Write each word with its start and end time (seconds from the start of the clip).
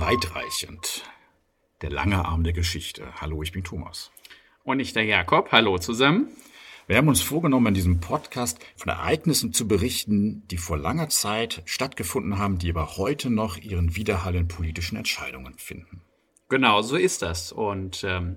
Weitreichend. 0.00 1.02
Der 1.82 1.90
lange 1.90 2.24
Arm 2.24 2.44
der 2.44 2.52
Geschichte. 2.52 3.20
Hallo, 3.20 3.42
ich 3.42 3.50
bin 3.50 3.64
Thomas. 3.64 4.12
Und 4.62 4.78
ich 4.78 4.92
der 4.92 5.02
Jakob. 5.02 5.50
Hallo 5.50 5.76
zusammen. 5.78 6.28
Wir 6.86 6.98
haben 6.98 7.08
uns 7.08 7.20
vorgenommen, 7.20 7.66
in 7.66 7.74
diesem 7.74 7.98
Podcast 7.98 8.64
von 8.76 8.90
Ereignissen 8.90 9.52
zu 9.52 9.66
berichten, 9.66 10.46
die 10.52 10.56
vor 10.56 10.78
langer 10.78 11.08
Zeit 11.08 11.62
stattgefunden 11.64 12.38
haben, 12.38 12.58
die 12.58 12.70
aber 12.70 12.96
heute 12.96 13.28
noch 13.28 13.56
ihren 13.56 13.96
Widerhall 13.96 14.36
in 14.36 14.46
politischen 14.46 14.96
Entscheidungen 14.96 15.58
finden. 15.58 16.02
Genau, 16.48 16.80
so 16.82 16.94
ist 16.94 17.22
das. 17.22 17.50
Und 17.50 18.04
ähm, 18.04 18.36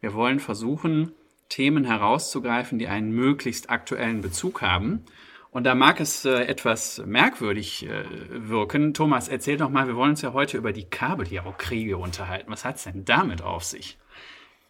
wir 0.00 0.14
wollen 0.14 0.40
versuchen, 0.40 1.12
Themen 1.50 1.84
herauszugreifen, 1.84 2.78
die 2.78 2.88
einen 2.88 3.12
möglichst 3.12 3.68
aktuellen 3.68 4.22
Bezug 4.22 4.62
haben. 4.62 5.04
Und 5.52 5.64
da 5.64 5.74
mag 5.74 6.00
es 6.00 6.24
äh, 6.24 6.44
etwas 6.46 7.02
merkwürdig 7.04 7.86
äh, 7.86 8.04
wirken. 8.30 8.94
Thomas, 8.94 9.28
erzähl 9.28 9.58
doch 9.58 9.68
mal, 9.68 9.86
wir 9.86 9.96
wollen 9.96 10.12
uns 10.12 10.22
ja 10.22 10.32
heute 10.32 10.56
über 10.56 10.72
die 10.72 10.84
Kabeljau-Kriege 10.84 11.98
unterhalten. 11.98 12.50
Was 12.50 12.64
hat 12.64 12.76
es 12.76 12.84
denn 12.84 13.04
damit 13.04 13.42
auf 13.42 13.62
sich? 13.62 13.98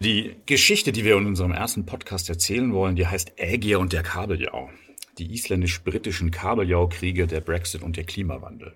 Die 0.00 0.34
Geschichte, 0.44 0.90
die 0.90 1.04
wir 1.04 1.16
in 1.16 1.26
unserem 1.26 1.52
ersten 1.52 1.86
Podcast 1.86 2.28
erzählen 2.28 2.72
wollen, 2.74 2.96
die 2.96 3.06
heißt 3.06 3.34
Ägir 3.36 3.78
und 3.78 3.92
der 3.92 4.02
Kabeljau. 4.02 4.70
Die 5.18 5.32
isländisch-britischen 5.32 6.32
Kabeljau-Kriege, 6.32 7.28
der 7.28 7.42
Brexit 7.42 7.82
und 7.82 7.96
der 7.96 8.04
Klimawandel. 8.04 8.74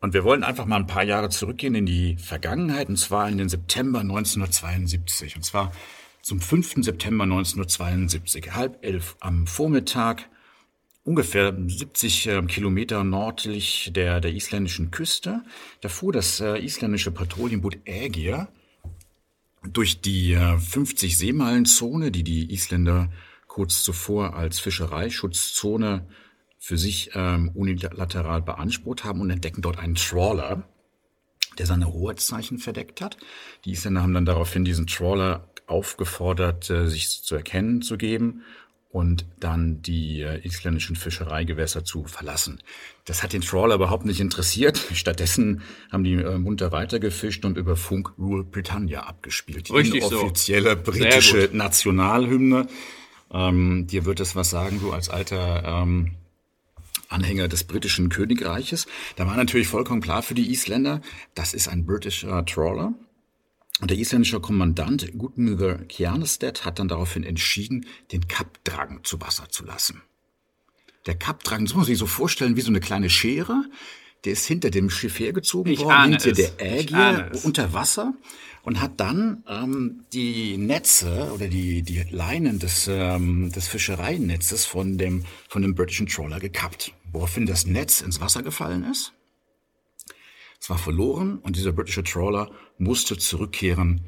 Und 0.00 0.14
wir 0.14 0.24
wollen 0.24 0.44
einfach 0.44 0.64
mal 0.64 0.76
ein 0.76 0.86
paar 0.86 1.04
Jahre 1.04 1.28
zurückgehen 1.28 1.74
in 1.74 1.84
die 1.84 2.16
Vergangenheit, 2.16 2.88
und 2.88 2.96
zwar 2.96 3.28
in 3.28 3.36
den 3.36 3.50
September 3.50 4.00
1972. 4.00 5.36
Und 5.36 5.42
zwar 5.42 5.72
zum 6.22 6.40
5. 6.40 6.76
September 6.82 7.24
1972, 7.24 8.54
halb 8.54 8.82
elf 8.82 9.16
am 9.20 9.46
Vormittag, 9.46 10.30
ungefähr 11.04 11.54
70 11.54 12.26
äh, 12.26 12.42
Kilometer 12.42 13.04
nördlich 13.04 13.90
der, 13.94 14.20
der 14.20 14.32
isländischen 14.32 14.90
Küste. 14.90 15.42
Da 15.82 15.88
fuhr 15.88 16.12
das 16.12 16.40
äh, 16.40 16.58
isländische 16.58 17.10
Patrouillenboot 17.10 17.78
Ägir 17.84 18.48
durch 19.62 20.00
die 20.00 20.34
50 20.36 21.12
äh, 21.12 21.14
Seemeilenzone, 21.14 22.10
die 22.10 22.24
die 22.24 22.52
Isländer 22.52 23.10
kurz 23.46 23.82
zuvor 23.82 24.34
als 24.34 24.58
Fischereischutzzone 24.58 26.06
für 26.58 26.78
sich 26.78 27.10
ähm, 27.14 27.50
unilateral 27.54 28.42
beansprucht 28.42 29.04
haben 29.04 29.20
und 29.20 29.30
entdecken 29.30 29.62
dort 29.62 29.78
einen 29.78 29.94
Trawler, 29.94 30.66
der 31.58 31.66
seine 31.66 31.92
Hoheitszeichen 31.92 32.58
verdeckt 32.58 33.00
hat. 33.00 33.18
Die 33.64 33.72
Isländer 33.72 34.02
haben 34.02 34.14
dann 34.14 34.24
daraufhin 34.24 34.64
diesen 34.64 34.86
Trawler 34.86 35.50
aufgefordert, 35.66 36.68
äh, 36.70 36.88
sich 36.88 37.22
zu 37.22 37.34
erkennen 37.34 37.82
zu 37.82 37.98
geben 37.98 38.42
und 38.94 39.26
dann 39.40 39.82
die 39.82 40.20
äh, 40.20 40.46
isländischen 40.46 40.94
Fischereigewässer 40.94 41.84
zu 41.84 42.04
verlassen. 42.04 42.60
Das 43.06 43.24
hat 43.24 43.32
den 43.32 43.40
Trawler 43.40 43.74
überhaupt 43.74 44.04
nicht 44.04 44.20
interessiert. 44.20 44.80
Stattdessen 44.94 45.62
haben 45.90 46.04
die 46.04 46.12
äh, 46.12 46.38
munter 46.38 46.70
weitergefischt 46.70 47.44
und 47.44 47.58
über 47.58 47.74
Funk 47.74 48.12
Rule 48.18 48.44
Britannia 48.44 49.00
abgespielt. 49.00 49.68
Die 49.68 49.72
Richtig 49.72 50.04
offizielle 50.04 50.76
so. 50.76 50.92
britische 50.92 51.50
Nationalhymne. 51.52 52.68
Ähm, 53.32 53.88
dir 53.88 54.04
wird 54.04 54.20
es 54.20 54.36
was 54.36 54.50
sagen, 54.50 54.78
du 54.78 54.92
als 54.92 55.08
alter 55.08 55.64
ähm, 55.64 56.12
Anhänger 57.08 57.48
des 57.48 57.64
britischen 57.64 58.10
Königreiches. 58.10 58.86
Da 59.16 59.26
war 59.26 59.36
natürlich 59.36 59.66
vollkommen 59.66 60.02
klar 60.02 60.22
für 60.22 60.34
die 60.34 60.52
Isländer, 60.52 61.00
das 61.34 61.52
ist 61.52 61.66
ein 61.66 61.84
britischer 61.84 62.44
Trawler. 62.46 62.94
Und 63.80 63.90
der 63.90 63.98
isländische 63.98 64.40
Kommandant 64.40 65.18
Gudmundur 65.18 65.78
Kjarnestedt 65.88 66.64
hat 66.64 66.78
dann 66.78 66.88
daraufhin 66.88 67.24
entschieden, 67.24 67.86
den 68.12 68.28
Kappdrang 68.28 69.00
zu 69.02 69.20
Wasser 69.20 69.48
zu 69.48 69.64
lassen. 69.64 70.02
Der 71.06 71.16
Kappdrang, 71.16 71.64
das 71.64 71.74
muss 71.74 71.82
man 71.82 71.86
sich 71.86 71.98
so 71.98 72.06
vorstellen, 72.06 72.56
wie 72.56 72.60
so 72.60 72.70
eine 72.70 72.80
kleine 72.80 73.10
Schere. 73.10 73.64
Der 74.24 74.32
ist 74.32 74.46
hinter 74.46 74.70
dem 74.70 74.88
Schiff 74.88 75.18
hergezogen 75.18 75.72
Ich 75.72 75.80
worden, 75.80 76.12
hinter 76.12 76.30
es. 76.30 76.36
der 76.56 76.60
es. 77.32 77.44
unter 77.44 77.74
Wasser 77.74 78.14
und 78.62 78.80
hat 78.80 78.98
dann 78.98 79.44
ähm, 79.46 80.04
die 80.12 80.56
Netze 80.56 81.30
oder 81.34 81.48
die, 81.48 81.82
die 81.82 82.02
Leinen 82.10 82.58
des, 82.58 82.88
ähm, 82.88 83.52
des 83.52 83.68
Fischereinetzes 83.68 84.64
von 84.64 84.96
dem, 84.96 85.24
von 85.48 85.60
dem 85.60 85.74
britischen 85.74 86.06
Trawler 86.06 86.40
gekappt. 86.40 86.94
Woraufhin 87.12 87.44
das 87.44 87.66
Netz 87.66 88.00
ins 88.00 88.20
Wasser 88.20 88.42
gefallen 88.42 88.84
ist. 88.84 89.12
Es 90.64 90.70
war 90.70 90.78
verloren 90.78 91.40
und 91.40 91.56
dieser 91.56 91.72
britische 91.72 92.02
Trawler 92.02 92.50
musste 92.78 93.18
zurückkehren 93.18 94.06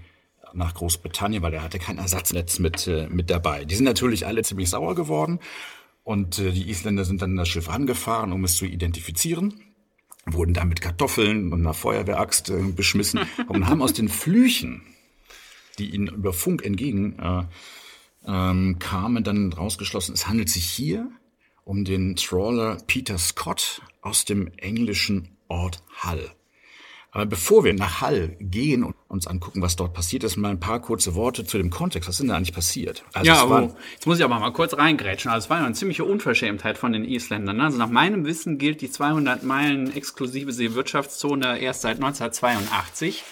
nach 0.54 0.72
Großbritannien, 0.72 1.42
weil 1.42 1.52
er 1.52 1.62
hatte 1.62 1.78
kein 1.78 1.98
Ersatznetz 1.98 2.60
mit, 2.60 2.86
äh, 2.86 3.10
mit 3.10 3.28
dabei. 3.28 3.66
Die 3.66 3.74
sind 3.74 3.84
natürlich 3.84 4.26
alle 4.26 4.40
ziemlich 4.40 4.70
sauer 4.70 4.94
geworden 4.94 5.40
und 6.02 6.38
äh, 6.38 6.52
die 6.52 6.70
Isländer 6.70 7.04
sind 7.04 7.20
dann 7.20 7.36
das 7.36 7.50
Schiff 7.50 7.68
angefahren, 7.68 8.32
um 8.32 8.42
es 8.42 8.56
zu 8.56 8.64
identifizieren, 8.64 9.60
wurden 10.24 10.54
dann 10.54 10.70
mit 10.70 10.80
Kartoffeln 10.80 11.52
und 11.52 11.60
einer 11.60 11.74
Feuerwehraxt 11.74 12.48
äh, 12.48 12.62
beschmissen 12.74 13.20
und 13.48 13.68
haben 13.68 13.82
aus 13.82 13.92
den 13.92 14.08
Flüchen, 14.08 14.80
die 15.78 15.90
ihnen 15.90 16.06
über 16.06 16.32
Funk 16.32 16.64
entgegen 16.64 17.18
äh, 17.18 17.42
ähm, 18.26 18.78
kamen, 18.78 19.24
dann 19.24 19.52
rausgeschlossen, 19.52 20.14
es 20.14 20.26
handelt 20.26 20.48
sich 20.48 20.64
hier 20.64 21.10
um 21.64 21.84
den 21.84 22.16
Trawler 22.16 22.78
Peter 22.86 23.18
Scott 23.18 23.82
aus 24.00 24.24
dem 24.24 24.50
englischen 24.56 25.36
Ort 25.48 25.82
Hull. 26.02 26.30
Aber 27.16 27.24
bevor 27.24 27.64
wir 27.64 27.72
nach 27.72 28.02
Hull 28.02 28.36
gehen 28.40 28.84
und 28.84 28.94
uns 29.08 29.26
angucken, 29.26 29.62
was 29.62 29.74
dort 29.74 29.94
passiert 29.94 30.22
ist, 30.22 30.36
mal 30.36 30.50
ein 30.50 30.60
paar 30.60 30.82
kurze 30.82 31.14
Worte 31.14 31.46
zu 31.46 31.56
dem 31.56 31.70
Kontext. 31.70 32.06
Was 32.10 32.16
ist 32.16 32.20
denn 32.20 32.28
da 32.28 32.36
eigentlich 32.36 32.52
passiert? 32.52 33.04
Also 33.14 33.26
ja, 33.30 33.48
war- 33.48 33.56
aber 33.62 33.76
jetzt 33.94 34.06
muss 34.06 34.18
ich 34.18 34.24
aber 34.24 34.38
mal 34.38 34.50
kurz 34.52 34.76
reingrätschen. 34.76 35.30
Also 35.30 35.46
es 35.46 35.50
war 35.50 35.60
ja 35.60 35.64
eine 35.64 35.74
ziemliche 35.74 36.04
Unverschämtheit 36.04 36.76
von 36.76 36.92
den 36.92 37.04
Isländern. 37.06 37.56
ne? 37.56 37.62
Also 37.64 37.78
nach 37.78 37.88
meinem 37.88 38.26
Wissen 38.26 38.58
gilt 38.58 38.82
die 38.82 38.90
200 38.90 39.44
Meilen 39.44 39.96
exklusive 39.96 40.52
Seewirtschaftszone 40.52 41.58
erst 41.58 41.80
seit 41.80 41.96
1982. 41.96 43.24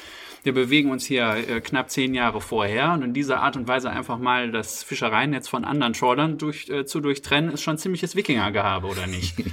Wir 0.45 0.53
bewegen 0.53 0.91
uns 0.91 1.07
hier 1.07 1.27
äh, 1.49 1.61
knapp 1.63 1.91
zehn 1.91 2.15
Jahre 2.15 2.43
vorher 2.43 2.93
und 2.93 3.03
in 3.03 3.15
dieser 3.15 3.41
Art 3.41 3.57
und 3.57 3.67
Weise 3.67 3.89
einfach 3.91 4.19
mal 4.19 4.53
das 4.53 4.85
Fischereinetz 4.85 5.49
von 5.49 5.65
anderen 5.65 5.95
Trawlern 5.95 6.37
durch, 6.37 6.69
äh, 6.69 6.85
zu 6.85 7.01
durchtrennen, 7.01 7.51
ist 7.51 7.63
schon 7.63 7.79
ziemliches 7.79 8.15
Wikingergehabe, 8.15 8.87
oder 8.87 9.07
nicht? 9.07 9.35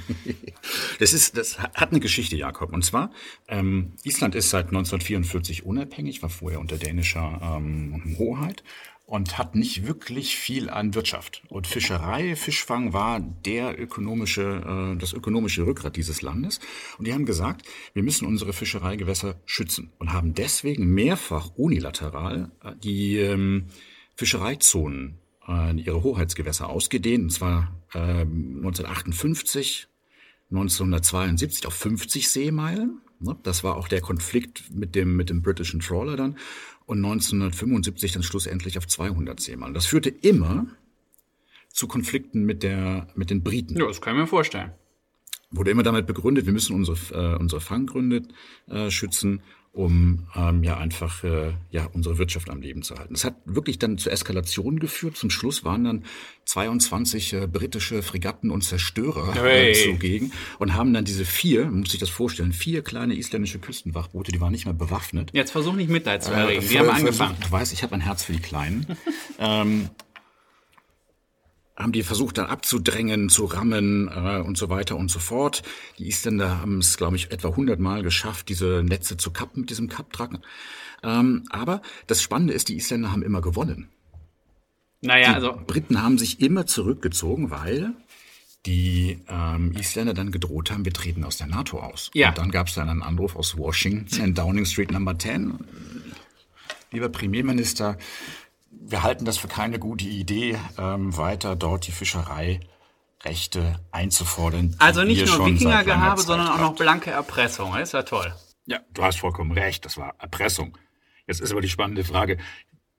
Das 1.00 1.12
ist, 1.12 1.36
das 1.36 1.58
hat 1.58 1.90
eine 1.90 1.98
Geschichte, 1.98 2.36
Jakob. 2.36 2.72
Und 2.72 2.84
zwar, 2.84 3.10
ähm, 3.48 3.94
Island 4.04 4.36
ist 4.36 4.50
seit 4.50 4.66
1944 4.66 5.66
unabhängig, 5.66 6.22
war 6.22 6.30
vorher 6.30 6.60
unter 6.60 6.76
dänischer 6.76 7.40
ähm, 7.42 8.14
Hoheit 8.16 8.62
und 9.06 9.36
hat 9.36 9.54
nicht 9.54 9.86
wirklich 9.86 10.36
viel 10.36 10.70
an 10.70 10.94
Wirtschaft. 10.94 11.42
Und 11.48 11.66
Fischerei, 11.66 12.36
Fischfang 12.36 12.92
war 12.92 13.20
der 13.20 13.78
ökonomische, 13.78 14.94
äh, 14.94 14.98
das 14.98 15.12
ökonomische 15.12 15.66
Rückgrat 15.66 15.96
dieses 15.96 16.22
Landes. 16.22 16.60
Und 16.98 17.06
die 17.06 17.12
haben 17.12 17.26
gesagt, 17.26 17.66
wir 17.94 18.02
müssen 18.02 18.26
unsere 18.26 18.52
Fischereigewässer 18.52 19.40
schützen 19.44 19.92
und 19.98 20.12
haben 20.12 20.34
deswegen 20.34 20.86
mehrfach 20.86 21.50
unilateral 21.56 22.50
äh, 22.62 22.72
die 22.82 23.18
ähm, 23.18 23.66
Fischereizonen 24.14 25.18
äh, 25.48 25.74
ihre 25.76 26.02
Hoheitsgewässer 26.02 26.68
ausgedehnt. 26.68 27.24
Und 27.24 27.30
zwar 27.30 27.74
ähm, 27.94 28.56
1958, 28.58 29.88
1972 30.50 31.66
auf 31.66 31.74
50 31.74 32.30
Seemeilen. 32.30 33.00
Ne? 33.20 33.36
Das 33.42 33.64
war 33.64 33.76
auch 33.76 33.88
der 33.88 34.00
Konflikt 34.00 34.74
mit 34.74 34.94
dem, 34.94 35.16
mit 35.16 35.30
dem 35.30 35.42
britischen 35.42 35.80
Trawler 35.80 36.16
dann. 36.16 36.36
Und 36.92 36.98
1975 36.98 38.12
dann 38.12 38.22
schlussendlich 38.22 38.76
auf 38.76 38.86
200 38.86 39.40
Seemeilen. 39.40 39.72
Das 39.72 39.86
führte 39.86 40.10
immer 40.10 40.66
zu 41.70 41.88
Konflikten 41.88 42.44
mit, 42.44 42.62
der, 42.62 43.08
mit 43.14 43.30
den 43.30 43.42
Briten. 43.42 43.78
ja, 43.78 43.86
das 43.86 44.02
kann 44.02 44.14
ich 44.14 44.20
mir 44.20 44.26
vorstellen. 44.26 44.72
Wurde 45.52 45.70
immer 45.70 45.82
damit 45.82 46.06
begründet, 46.06 46.46
wir 46.46 46.52
müssen 46.52 46.74
unsere, 46.74 46.96
äh, 47.14 47.36
unsere 47.38 47.60
Fanggründe 47.60 48.22
äh, 48.68 48.90
schützen, 48.90 49.42
um 49.74 50.26
ähm, 50.36 50.62
ja 50.62 50.76
einfach 50.76 51.24
äh, 51.24 51.52
ja 51.70 51.86
unsere 51.94 52.18
Wirtschaft 52.18 52.50
am 52.50 52.60
Leben 52.60 52.82
zu 52.82 52.94
halten. 52.96 53.14
Das 53.14 53.24
hat 53.24 53.36
wirklich 53.46 53.78
dann 53.78 53.96
zur 53.96 54.12
Eskalation 54.12 54.78
geführt. 54.78 55.16
Zum 55.16 55.30
Schluss 55.30 55.64
waren 55.64 55.84
dann 55.84 56.04
22 56.44 57.32
äh, 57.32 57.46
britische 57.46 58.02
Fregatten 58.02 58.50
und 58.50 58.62
Zerstörer 58.64 59.34
äh, 59.34 59.72
Hey. 59.72 59.74
zugegen 59.92 60.32
und 60.58 60.74
haben 60.74 60.92
dann 60.92 61.06
diese 61.06 61.24
vier, 61.24 61.64
man 61.66 61.80
muss 61.80 61.90
sich 61.92 62.00
das 62.00 62.10
vorstellen, 62.10 62.52
vier 62.52 62.82
kleine 62.82 63.14
isländische 63.16 63.58
Küstenwachboote, 63.60 64.30
die 64.30 64.40
waren 64.42 64.52
nicht 64.52 64.66
mehr 64.66 64.74
bewaffnet. 64.74 65.30
Jetzt 65.32 65.52
versuch 65.52 65.74
nicht 65.74 65.88
Mitleid 65.88 66.22
zu 66.22 66.32
erregen. 66.32 66.62
Äh, 66.62 66.68
Wir 66.70 66.80
haben 66.80 66.90
angefangen. 66.90 67.36
Du 67.42 67.50
weißt, 67.50 67.72
ich 67.72 67.82
habe 67.82 67.94
ein 67.94 68.00
Herz 68.02 68.24
für 68.24 68.32
die 68.32 68.40
Kleinen. 68.40 68.86
ähm, 69.38 69.88
haben 71.76 71.92
die 71.92 72.02
versucht 72.02 72.38
dann 72.38 72.46
abzudrängen, 72.46 73.28
zu 73.28 73.46
rammen 73.46 74.08
äh, 74.08 74.40
und 74.40 74.58
so 74.58 74.68
weiter 74.68 74.96
und 74.96 75.10
so 75.10 75.18
fort. 75.18 75.62
Die 75.98 76.06
Isländer 76.08 76.60
haben 76.60 76.78
es, 76.78 76.96
glaube 76.96 77.16
ich, 77.16 77.30
etwa 77.30 77.48
100 77.48 77.80
Mal 77.80 78.02
geschafft, 78.02 78.48
diese 78.48 78.82
Netze 78.84 79.16
zu 79.16 79.30
kappen 79.30 79.62
mit 79.62 79.70
diesem 79.70 79.88
Kappdrang. 79.88 80.40
Ähm, 81.02 81.44
aber 81.50 81.82
das 82.06 82.22
Spannende 82.22 82.52
ist, 82.52 82.68
die 82.68 82.76
Isländer 82.76 83.10
haben 83.10 83.22
immer 83.22 83.40
gewonnen. 83.40 83.88
Naja, 85.00 85.30
Die 85.30 85.34
also 85.34 85.58
Briten 85.66 86.02
haben 86.02 86.18
sich 86.18 86.40
immer 86.40 86.66
zurückgezogen, 86.66 87.50
weil 87.50 87.94
die 88.66 89.18
ähm, 89.28 89.72
Isländer 89.76 90.14
dann 90.14 90.30
gedroht 90.30 90.70
haben, 90.70 90.84
wir 90.84 90.92
treten 90.92 91.24
aus 91.24 91.38
der 91.38 91.48
NATO 91.48 91.80
aus. 91.80 92.10
Ja. 92.14 92.28
Und 92.28 92.38
dann 92.38 92.50
gab 92.52 92.68
es 92.68 92.74
dann 92.74 92.88
einen 92.88 93.02
Anruf 93.02 93.34
aus 93.34 93.58
Washington 93.58 94.22
in 94.22 94.34
Downing 94.34 94.64
Street 94.66 94.92
Number 94.92 95.18
10. 95.18 95.58
Lieber 96.92 97.08
Premierminister, 97.08 97.98
wir 98.72 99.02
halten 99.02 99.24
das 99.24 99.38
für 99.38 99.48
keine 99.48 99.78
gute 99.78 100.06
Idee, 100.06 100.58
ähm, 100.78 101.16
weiter 101.16 101.56
dort 101.56 101.86
die 101.86 101.92
Fischereirechte 101.92 103.78
einzufordern. 103.90 104.74
Also 104.78 105.04
nicht 105.04 105.26
nur 105.26 105.46
Wikingergehabe, 105.46 106.20
sondern 106.20 106.48
auch 106.48 106.58
noch 106.58 106.74
blanke 106.74 107.10
Erpressung. 107.10 107.72
Das 107.72 107.90
ist 107.90 107.92
ja 107.92 108.02
toll. 108.02 108.34
Ja, 108.66 108.80
du 108.92 109.02
hast 109.02 109.18
vollkommen 109.20 109.52
recht, 109.52 109.84
das 109.84 109.96
war 109.96 110.14
Erpressung. 110.18 110.78
Jetzt 111.26 111.40
ist 111.40 111.52
aber 111.52 111.60
die 111.60 111.68
spannende 111.68 112.04
Frage, 112.04 112.38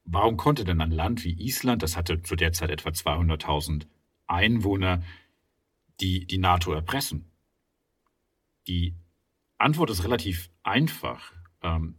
warum 0.05 0.37
konnte 0.37 0.63
denn 0.63 0.81
ein 0.81 0.91
Land 0.91 1.23
wie 1.23 1.33
Island, 1.33 1.83
das 1.83 1.97
hatte 1.97 2.21
zu 2.21 2.35
der 2.35 2.53
Zeit 2.53 2.69
etwa 2.69 2.89
200.000 2.89 3.87
Einwohner, 4.27 5.03
die, 5.99 6.25
die 6.25 6.37
NATO 6.37 6.73
erpressen? 6.73 7.31
Die 8.67 8.95
Antwort 9.57 9.89
ist 9.89 10.03
relativ 10.03 10.49
einfach. 10.63 11.31
Ähm, 11.61 11.95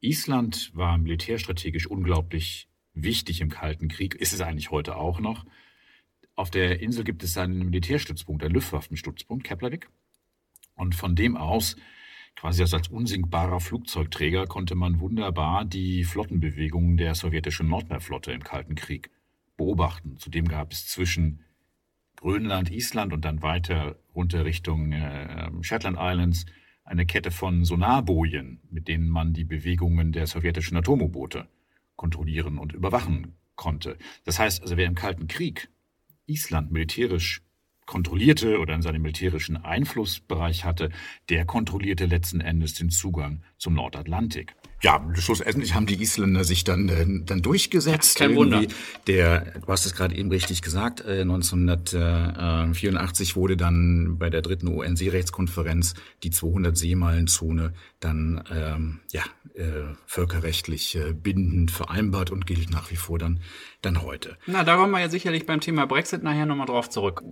Island 0.00 0.70
war 0.74 0.96
militärstrategisch 0.98 1.86
unglaublich 1.86 2.69
wichtig 3.02 3.40
im 3.40 3.48
Kalten 3.48 3.88
Krieg, 3.88 4.14
ist 4.14 4.32
es 4.32 4.40
eigentlich 4.40 4.70
heute 4.70 4.96
auch 4.96 5.20
noch. 5.20 5.44
Auf 6.36 6.50
der 6.50 6.80
Insel 6.80 7.04
gibt 7.04 7.22
es 7.22 7.36
einen 7.36 7.66
Militärstützpunkt, 7.66 8.42
einen 8.42 8.54
Luftwaffenstützpunkt, 8.54 9.44
Keflavik. 9.44 9.90
Und 10.74 10.94
von 10.94 11.14
dem 11.14 11.36
aus, 11.36 11.76
quasi 12.36 12.62
als 12.62 12.88
unsinkbarer 12.88 13.60
Flugzeugträger, 13.60 14.46
konnte 14.46 14.74
man 14.74 15.00
wunderbar 15.00 15.64
die 15.64 16.04
Flottenbewegungen 16.04 16.96
der 16.96 17.14
sowjetischen 17.14 17.68
Nordmeerflotte 17.68 18.32
im 18.32 18.42
Kalten 18.42 18.74
Krieg 18.74 19.10
beobachten. 19.58 20.16
Zudem 20.16 20.48
gab 20.48 20.72
es 20.72 20.86
zwischen 20.86 21.44
Grönland, 22.16 22.70
Island 22.70 23.12
und 23.12 23.24
dann 23.24 23.42
weiter 23.42 23.98
runter 24.14 24.44
Richtung 24.44 24.92
äh, 24.92 25.50
Shetland 25.60 25.98
Islands 26.00 26.46
eine 26.84 27.04
Kette 27.04 27.30
von 27.30 27.64
Sonarbojen, 27.64 28.60
mit 28.70 28.88
denen 28.88 29.08
man 29.08 29.32
die 29.34 29.44
Bewegungen 29.44 30.12
der 30.12 30.26
sowjetischen 30.26 30.76
Atom-U-Boote 30.78 31.48
kontrollieren 32.00 32.56
und 32.56 32.72
überwachen 32.72 33.36
konnte. 33.56 33.98
Das 34.24 34.38
heißt 34.38 34.62
also, 34.62 34.78
wer 34.78 34.86
im 34.86 34.94
Kalten 34.94 35.28
Krieg 35.28 35.68
Island 36.24 36.72
militärisch 36.72 37.42
kontrollierte 37.84 38.58
oder 38.58 38.74
in 38.74 38.80
seinem 38.80 39.02
militärischen 39.02 39.58
Einflussbereich 39.58 40.64
hatte, 40.64 40.88
der 41.28 41.44
kontrollierte 41.44 42.06
letzten 42.06 42.40
Endes 42.40 42.72
den 42.72 42.88
Zugang 42.88 43.42
zum 43.58 43.74
Nordatlantik. 43.74 44.56
Ja, 44.82 45.06
schlussendlich 45.14 45.74
haben 45.74 45.86
die 45.86 46.00
Isländer 46.00 46.44
sich 46.44 46.62
dann, 46.64 46.88
äh, 46.88 47.04
dann 47.24 47.42
durchgesetzt. 47.42 48.16
Kein 48.16 48.34
Wunder. 48.34 48.62
Der, 49.06 49.60
du 49.60 49.66
hast 49.68 49.84
es 49.84 49.94
gerade 49.94 50.16
eben 50.16 50.30
richtig 50.30 50.62
gesagt, 50.62 51.06
1984 51.06 53.30
äh, 53.30 53.36
wurde 53.36 53.58
dann 53.58 54.16
bei 54.18 54.30
der 54.30 54.42
dritten 54.42 54.68
UN-Seerechtskonferenz 54.68 55.94
die 56.22 56.30
200-Seemeilen-Zone 56.30 57.74
dann 58.00 58.42
ähm, 58.50 59.00
ja, 59.12 59.22
äh, 59.54 59.94
völkerrechtlich 60.06 60.96
äh, 60.96 61.12
bindend 61.12 61.70
vereinbart 61.70 62.30
und 62.30 62.46
gilt 62.46 62.70
nach 62.70 62.90
wie 62.90 62.96
vor 62.96 63.18
dann, 63.18 63.40
dann 63.82 64.00
heute. 64.02 64.38
Na, 64.46 64.64
da 64.64 64.76
kommen 64.76 64.92
wir 64.92 65.00
ja 65.00 65.10
sicherlich 65.10 65.44
beim 65.44 65.60
Thema 65.60 65.86
Brexit 65.86 66.22
nachher 66.22 66.46
nochmal 66.46 66.64
drauf 66.66 66.88
zurück 66.88 67.22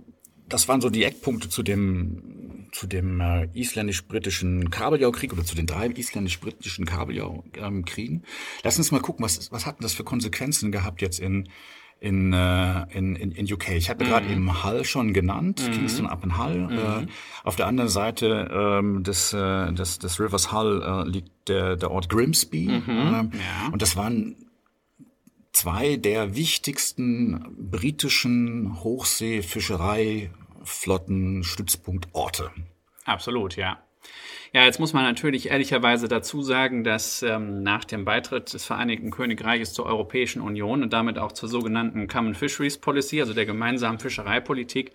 das 0.49 0.69
waren 0.69 0.81
so 0.81 0.91
die 0.91 1.05
Eckpunkte 1.05 1.49
zu 1.49 1.62
dem, 1.62 2.58
zu 2.73 2.87
dem 2.87 3.20
äh, 3.20 3.49
isländisch-britischen 3.55 4.70
Kabeljau-Krieg 4.70 5.32
oder 5.32 5.44
zu 5.44 5.55
den 5.55 5.67
drei 5.67 5.87
isländisch-britischen 5.87 6.85
Kabeljau-Kriegen. 6.85 8.25
Lass 8.62 8.79
uns 8.79 8.93
mal 8.93 9.00
gucken, 9.00 9.25
was, 9.25 9.50
was 9.53 9.67
hatten 9.67 9.82
das 9.82 9.94
für 9.94 10.05
Konsequenzen 10.05 10.73
gehabt 10.73 11.00
jetzt 11.03 11.19
in, 11.19 11.49
in, 12.00 12.32
äh, 12.32 12.82
in, 12.97 13.17
in, 13.17 13.32
in 13.32 13.53
UK. 13.53 13.70
Ich 13.70 13.91
hatte 13.91 14.05
mhm. 14.05 14.09
gerade 14.09 14.29
eben 14.29 14.65
Hull 14.65 14.85
schon 14.85 15.12
genannt, 15.12 15.62
mhm. 15.67 15.73
Kingston 15.73 16.06
upon 16.06 16.38
Hull. 16.38 16.69
Mhm. 16.69 16.79
Äh, 16.79 17.06
auf 17.44 17.56
der 17.56 17.67
anderen 17.67 17.91
Seite 17.91 18.49
ähm, 18.53 19.03
des, 19.03 19.32
äh, 19.32 19.73
des, 19.73 19.99
des 19.99 20.21
Rivers 20.21 20.53
Hull 20.53 20.82
äh, 20.82 21.09
liegt 21.09 21.49
der, 21.49 21.76
der 21.76 21.91
Ort 21.91 22.09
Grimsby. 22.09 22.69
Mhm. 22.69 22.82
Ähm, 22.88 23.31
ja. 23.32 23.69
Und 23.73 23.82
das 23.82 23.97
waren 23.97 24.37
zwei 25.53 25.97
der 25.97 26.37
wichtigsten 26.37 27.44
britischen 27.59 28.81
Hochseefischerei-Flottenstützpunktorte. 30.69 32.50
Absolut, 33.05 33.56
ja. 33.56 33.79
Ja, 34.55 34.65
jetzt 34.65 34.81
muss 34.81 34.94
man 34.94 35.05
natürlich 35.05 35.50
ehrlicherweise 35.50 36.09
dazu 36.09 36.41
sagen, 36.41 36.82
dass 36.82 37.23
ähm, 37.23 37.62
nach 37.62 37.85
dem 37.85 38.06
Beitritt 38.06 38.55
des 38.55 38.65
Vereinigten 38.65 39.11
Königreiches 39.11 39.75
zur 39.75 39.85
Europäischen 39.85 40.41
Union 40.41 40.82
und 40.82 40.93
damit 40.93 41.19
auch 41.19 41.32
zur 41.32 41.50
sogenannten 41.50 42.09
Common 42.09 42.35
Fisheries 42.35 42.79
Policy, 42.79 43.20
also 43.20 43.35
der 43.35 43.44
gemeinsamen 43.44 43.99
Fischereipolitik, 43.99 44.93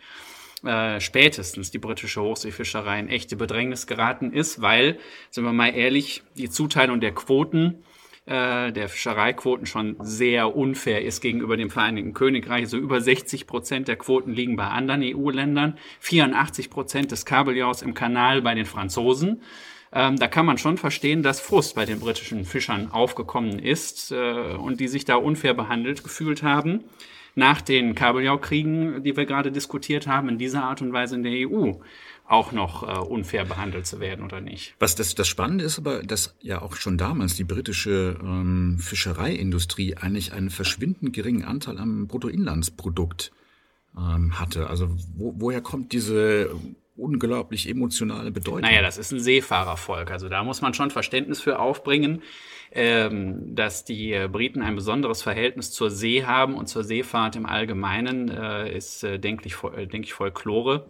äh, 0.66 1.00
spätestens 1.00 1.70
die 1.70 1.78
britische 1.78 2.22
Hochseefischerei 2.22 3.00
in 3.00 3.10
echte 3.10 3.36
Bedrängnis 3.36 3.86
geraten 3.86 4.32
ist, 4.32 4.64
weil, 4.64 4.98
sind 5.30 5.44
wir 5.44 5.54
mal 5.54 5.76
ehrlich, 5.76 6.24
die 6.36 6.50
Zuteilung 6.50 7.00
der 7.00 7.14
Quoten 7.14 7.84
äh, 8.26 8.72
der 8.72 8.88
Fischereiquoten 8.88 9.66
schon 9.66 9.98
sehr 10.00 10.56
unfair 10.56 11.04
ist 11.04 11.22
gegenüber 11.22 11.58
dem 11.58 11.70
Vereinigten 11.70 12.14
Königreich. 12.14 12.70
So 12.70 12.78
über 12.78 13.02
60 13.02 13.48
Prozent 13.48 13.88
der 13.88 13.98
Quoten 13.98 14.32
liegen 14.32 14.56
bei 14.56 14.68
anderen 14.68 15.02
EU-Ländern, 15.04 15.78
84 16.00 16.70
Prozent 16.70 17.12
des 17.12 17.26
Kabeljaus 17.26 17.82
im 17.82 17.94
Kanal 17.94 18.42
bei 18.42 18.56
den 18.56 18.66
Franzosen. 18.66 19.42
Ähm, 19.92 20.18
da 20.18 20.28
kann 20.28 20.46
man 20.46 20.58
schon 20.58 20.78
verstehen, 20.78 21.22
dass 21.22 21.40
Frust 21.40 21.76
bei 21.76 21.86
den 21.86 22.00
britischen 22.00 22.46
Fischern 22.46 22.92
aufgekommen 22.92 23.60
ist 23.60 24.12
äh, 24.12 24.56
und 24.56 24.80
die 24.80 24.88
sich 24.88 25.06
da 25.06 25.16
unfair 25.16 25.54
behandelt 25.54 26.04
gefühlt 26.04 26.44
haben 26.44 26.86
nach 27.36 27.62
den 27.62 27.96
Kabeljaukriegen, 27.96 29.04
die 29.04 29.18
wir 29.18 29.26
gerade 29.26 29.52
diskutiert 29.52 30.08
haben, 30.08 30.30
in 30.30 30.38
dieser 30.38 30.64
Art 30.64 30.82
und 30.82 30.94
Weise 30.94 31.16
in 31.16 31.24
der 31.24 31.50
EU 31.50 31.74
auch 32.26 32.52
noch 32.52 32.84
äh, 32.84 33.00
unfair 33.00 33.46
behandelt 33.46 33.86
zu 33.86 34.00
werden 34.00 34.24
oder 34.24 34.42
nicht. 34.42 34.76
Was 34.80 34.96
das, 34.96 35.14
das 35.16 35.28
Spannende 35.28 35.66
ist 35.66 35.78
aber, 35.78 36.04
dass 36.04 36.36
ja 36.42 36.62
auch 36.62 36.76
schon 36.76 36.98
damals 36.98 37.36
die 37.36 37.44
britische 37.44 38.18
ähm, 38.22 38.80
Fischereiindustrie 38.80 39.98
eigentlich 39.98 40.34
einen 40.34 40.50
verschwindend 40.50 41.14
geringen 41.14 41.44
Anteil 41.44 41.78
am 41.78 42.08
Bruttoinlandsprodukt 42.08 43.32
ähm, 43.98 44.40
hatte. 44.40 44.70
Also 44.70 44.90
wo, 45.16 45.34
woher 45.38 45.62
kommt 45.62 45.92
diese 45.92 46.56
unglaublich 46.96 47.68
emotionale 47.68 48.32
Bedeutung? 48.32 48.62
Naja, 48.62 48.82
das 48.82 48.98
ist 48.98 49.12
ein 49.12 49.20
Seefahrervolk. 49.20 50.12
Also 50.12 50.30
da 50.30 50.44
muss 50.44 50.62
man 50.62 50.74
schon 50.74 50.92
Verständnis 50.92 51.42
für 51.42 51.60
aufbringen, 51.60 52.22
ähm, 52.72 53.56
dass 53.56 53.84
die 53.84 54.14
äh, 54.14 54.30
Briten 54.32 54.62
ein 54.62 54.76
besonderes 54.76 55.22
Verhältnis 55.22 55.72
zur 55.72 55.92
See 55.92 56.24
haben 56.24 56.56
und 56.56 56.68
zur 56.68 56.84
Seefahrt 56.84 57.36
im 57.36 57.46
Allgemeinen, 57.46 58.30
äh, 58.30 58.76
ist, 58.76 59.04
äh, 59.04 59.20
denke 59.20 59.48
ich, 59.48 59.56
äh, 59.76 59.88
denk 59.88 60.06
ich, 60.06 60.14
Folklore. 60.14 60.86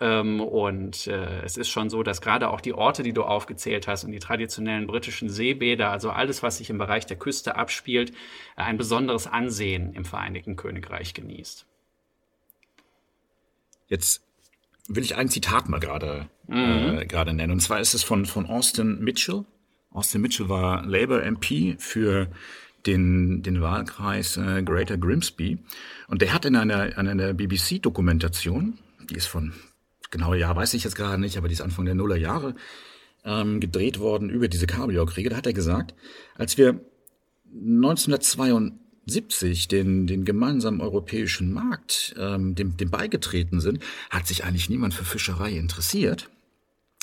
Ähm, 0.00 0.40
und 0.40 1.06
äh, 1.06 1.42
es 1.42 1.56
ist 1.56 1.68
schon 1.68 1.88
so, 1.88 2.02
dass 2.02 2.20
gerade 2.20 2.50
auch 2.50 2.60
die 2.60 2.72
Orte, 2.72 3.02
die 3.02 3.12
du 3.12 3.22
aufgezählt 3.22 3.86
hast 3.86 4.04
und 4.04 4.12
die 4.12 4.18
traditionellen 4.18 4.86
britischen 4.86 5.28
Seebäder, 5.28 5.90
also 5.90 6.10
alles, 6.10 6.42
was 6.42 6.58
sich 6.58 6.70
im 6.70 6.78
Bereich 6.78 7.06
der 7.06 7.16
Küste 7.16 7.56
abspielt, 7.56 8.12
ein 8.56 8.76
besonderes 8.76 9.26
Ansehen 9.26 9.92
im 9.94 10.04
Vereinigten 10.04 10.56
Königreich 10.56 11.14
genießt. 11.14 11.66
Jetzt 13.86 14.22
will 14.88 15.04
ich 15.04 15.16
ein 15.16 15.28
Zitat 15.28 15.68
mal 15.68 15.80
gerade 15.80 16.28
mhm. 16.48 16.98
äh, 16.98 17.06
gerade 17.06 17.32
nennen. 17.32 17.52
Und 17.52 17.60
zwar 17.60 17.80
ist 17.80 17.94
es 17.94 18.02
von, 18.02 18.26
von 18.26 18.46
Austin 18.46 19.00
Mitchell. 19.00 19.44
Austin 19.90 20.20
Mitchell 20.20 20.48
war 20.48 20.84
Labour 20.84 21.22
MP 21.22 21.76
für 21.78 22.28
den, 22.86 23.42
den 23.42 23.60
Wahlkreis 23.60 24.36
äh, 24.36 24.62
Greater 24.62 24.98
Grimsby. 24.98 25.58
Und 26.08 26.20
der 26.20 26.34
hat 26.34 26.44
in 26.44 26.56
einer, 26.56 26.98
in 26.98 27.08
einer 27.08 27.32
BBC-Dokumentation, 27.32 28.78
die 29.08 29.14
ist 29.14 29.26
von 29.26 29.54
genaue 30.14 30.38
Jahr 30.38 30.56
weiß 30.56 30.72
ich 30.74 30.84
jetzt 30.84 30.96
gerade 30.96 31.20
nicht, 31.20 31.36
aber 31.36 31.48
die 31.48 31.54
ist 31.54 31.60
Anfang 31.60 31.84
der 31.84 31.94
Nuller 31.94 32.16
Jahre 32.16 32.54
ähm, 33.24 33.60
gedreht 33.60 33.98
worden 33.98 34.30
über 34.30 34.48
diese 34.48 34.66
Kabeljau-Kriege. 34.66 35.28
Da 35.28 35.36
hat 35.36 35.46
er 35.46 35.52
gesagt, 35.52 35.94
als 36.36 36.56
wir 36.56 36.80
1972 37.52 39.68
den, 39.68 40.06
den 40.06 40.24
gemeinsamen 40.24 40.80
europäischen 40.80 41.52
Markt 41.52 42.14
ähm, 42.18 42.54
dem, 42.54 42.76
dem 42.76 42.90
beigetreten 42.90 43.60
sind, 43.60 43.80
hat 44.10 44.26
sich 44.26 44.44
eigentlich 44.44 44.70
niemand 44.70 44.94
für 44.94 45.04
Fischerei 45.04 45.52
interessiert. 45.52 46.30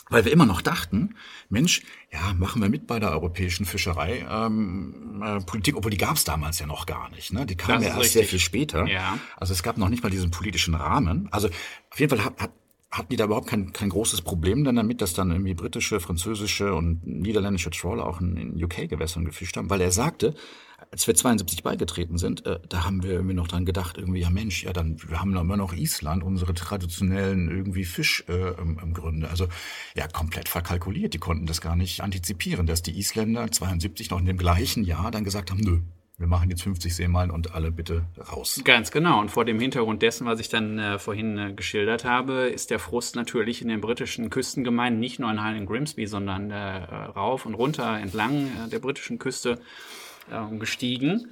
Weil 0.09 0.25
wir 0.25 0.33
immer 0.33 0.45
noch 0.45 0.61
dachten, 0.61 1.15
Mensch, 1.47 1.83
ja, 2.11 2.33
machen 2.33 2.61
wir 2.61 2.67
mit 2.67 2.85
bei 2.85 2.99
der 2.99 3.11
europäischen 3.11 3.65
Fischerei 3.65 4.25
ähm, 4.29 5.23
äh, 5.23 5.39
Politik, 5.39 5.77
obwohl 5.77 5.91
die 5.91 5.97
gab 5.97 6.17
es 6.17 6.25
damals 6.25 6.59
ja 6.59 6.65
noch 6.65 6.85
gar 6.85 7.09
nicht. 7.11 7.31
Ne? 7.31 7.45
Die 7.45 7.55
kam 7.55 7.81
ja 7.81 7.87
erst 7.87 7.99
richtig. 7.99 8.13
sehr 8.13 8.25
viel 8.25 8.39
später. 8.39 8.87
Ja. 8.87 9.17
Also 9.37 9.53
es 9.53 9.63
gab 9.63 9.77
noch 9.77 9.87
nicht 9.87 10.03
mal 10.03 10.09
diesen 10.09 10.29
politischen 10.29 10.75
Rahmen. 10.75 11.29
Also 11.31 11.47
auf 11.47 11.99
jeden 11.99 12.09
Fall 12.09 12.25
hat, 12.25 12.41
hat 12.41 12.51
hatten 12.91 13.09
die 13.09 13.15
da 13.15 13.25
überhaupt 13.25 13.47
kein, 13.47 13.71
kein 13.71 13.89
großes 13.89 14.21
Problem 14.21 14.63
dann 14.63 14.75
damit, 14.75 15.01
dass 15.01 15.13
dann 15.13 15.31
irgendwie 15.31 15.53
britische, 15.53 15.99
französische 15.99 16.73
und 16.73 17.05
niederländische 17.07 17.69
Trawler 17.69 18.05
auch 18.05 18.19
in, 18.19 18.35
in 18.35 18.63
UK-Gewässern 18.63 19.23
gefischt 19.23 19.55
haben, 19.55 19.69
weil 19.69 19.81
er 19.81 19.91
sagte, 19.91 20.35
als 20.89 21.07
wir 21.07 21.15
72 21.15 21.63
beigetreten 21.63 22.17
sind, 22.17 22.45
äh, 22.45 22.59
da 22.67 22.83
haben 22.83 23.03
wir 23.03 23.11
irgendwie 23.11 23.35
noch 23.35 23.47
dran 23.47 23.65
gedacht, 23.65 23.97
irgendwie, 23.97 24.19
ja 24.19 24.29
Mensch, 24.29 24.63
ja 24.63 24.73
dann, 24.73 24.97
wir 25.07 25.21
haben 25.21 25.35
immer 25.35 25.55
noch 25.55 25.73
Island, 25.73 26.23
unsere 26.23 26.53
traditionellen 26.53 27.49
irgendwie 27.49 27.85
Fischgründe. 27.85 28.55
Äh, 28.57 28.61
im, 28.61 28.79
im 28.79 29.25
Also 29.25 29.47
ja, 29.95 30.07
komplett 30.07 30.49
verkalkuliert. 30.49 31.13
Die 31.13 31.19
konnten 31.19 31.45
das 31.45 31.61
gar 31.61 31.75
nicht 31.75 32.01
antizipieren, 32.01 32.65
dass 32.65 32.81
die 32.81 32.97
Isländer 32.97 33.49
72 33.51 34.09
noch 34.09 34.19
in 34.19 34.25
dem 34.25 34.37
gleichen 34.37 34.83
Jahr 34.83 35.11
dann 35.11 35.23
gesagt 35.23 35.51
haben, 35.51 35.61
nö, 35.61 35.81
wir 36.21 36.27
machen 36.27 36.49
jetzt 36.51 36.61
50 36.61 36.95
Seemeilen 36.95 37.31
und 37.31 37.55
alle 37.55 37.71
bitte 37.71 38.05
raus. 38.31 38.61
Ganz 38.63 38.91
genau. 38.91 39.19
Und 39.19 39.29
vor 39.31 39.43
dem 39.43 39.59
Hintergrund 39.59 40.03
dessen, 40.03 40.27
was 40.27 40.39
ich 40.39 40.49
dann 40.49 40.77
äh, 40.77 40.99
vorhin 40.99 41.37
äh, 41.37 41.53
geschildert 41.53 42.05
habe, 42.05 42.43
ist 42.43 42.69
der 42.69 42.79
Frust 42.79 43.15
natürlich 43.15 43.61
in 43.61 43.67
den 43.67 43.81
britischen 43.81 44.29
Küstengemeinden, 44.29 44.99
nicht 44.99 45.19
nur 45.19 45.31
in 45.31 45.43
Highland 45.43 45.67
Grimsby, 45.67 46.05
sondern 46.05 46.51
äh, 46.51 46.55
rauf 46.55 47.47
und 47.47 47.55
runter 47.55 47.97
entlang 47.97 48.45
äh, 48.45 48.69
der 48.69 48.79
britischen 48.79 49.17
Küste 49.17 49.59
ähm, 50.31 50.59
gestiegen. 50.59 51.31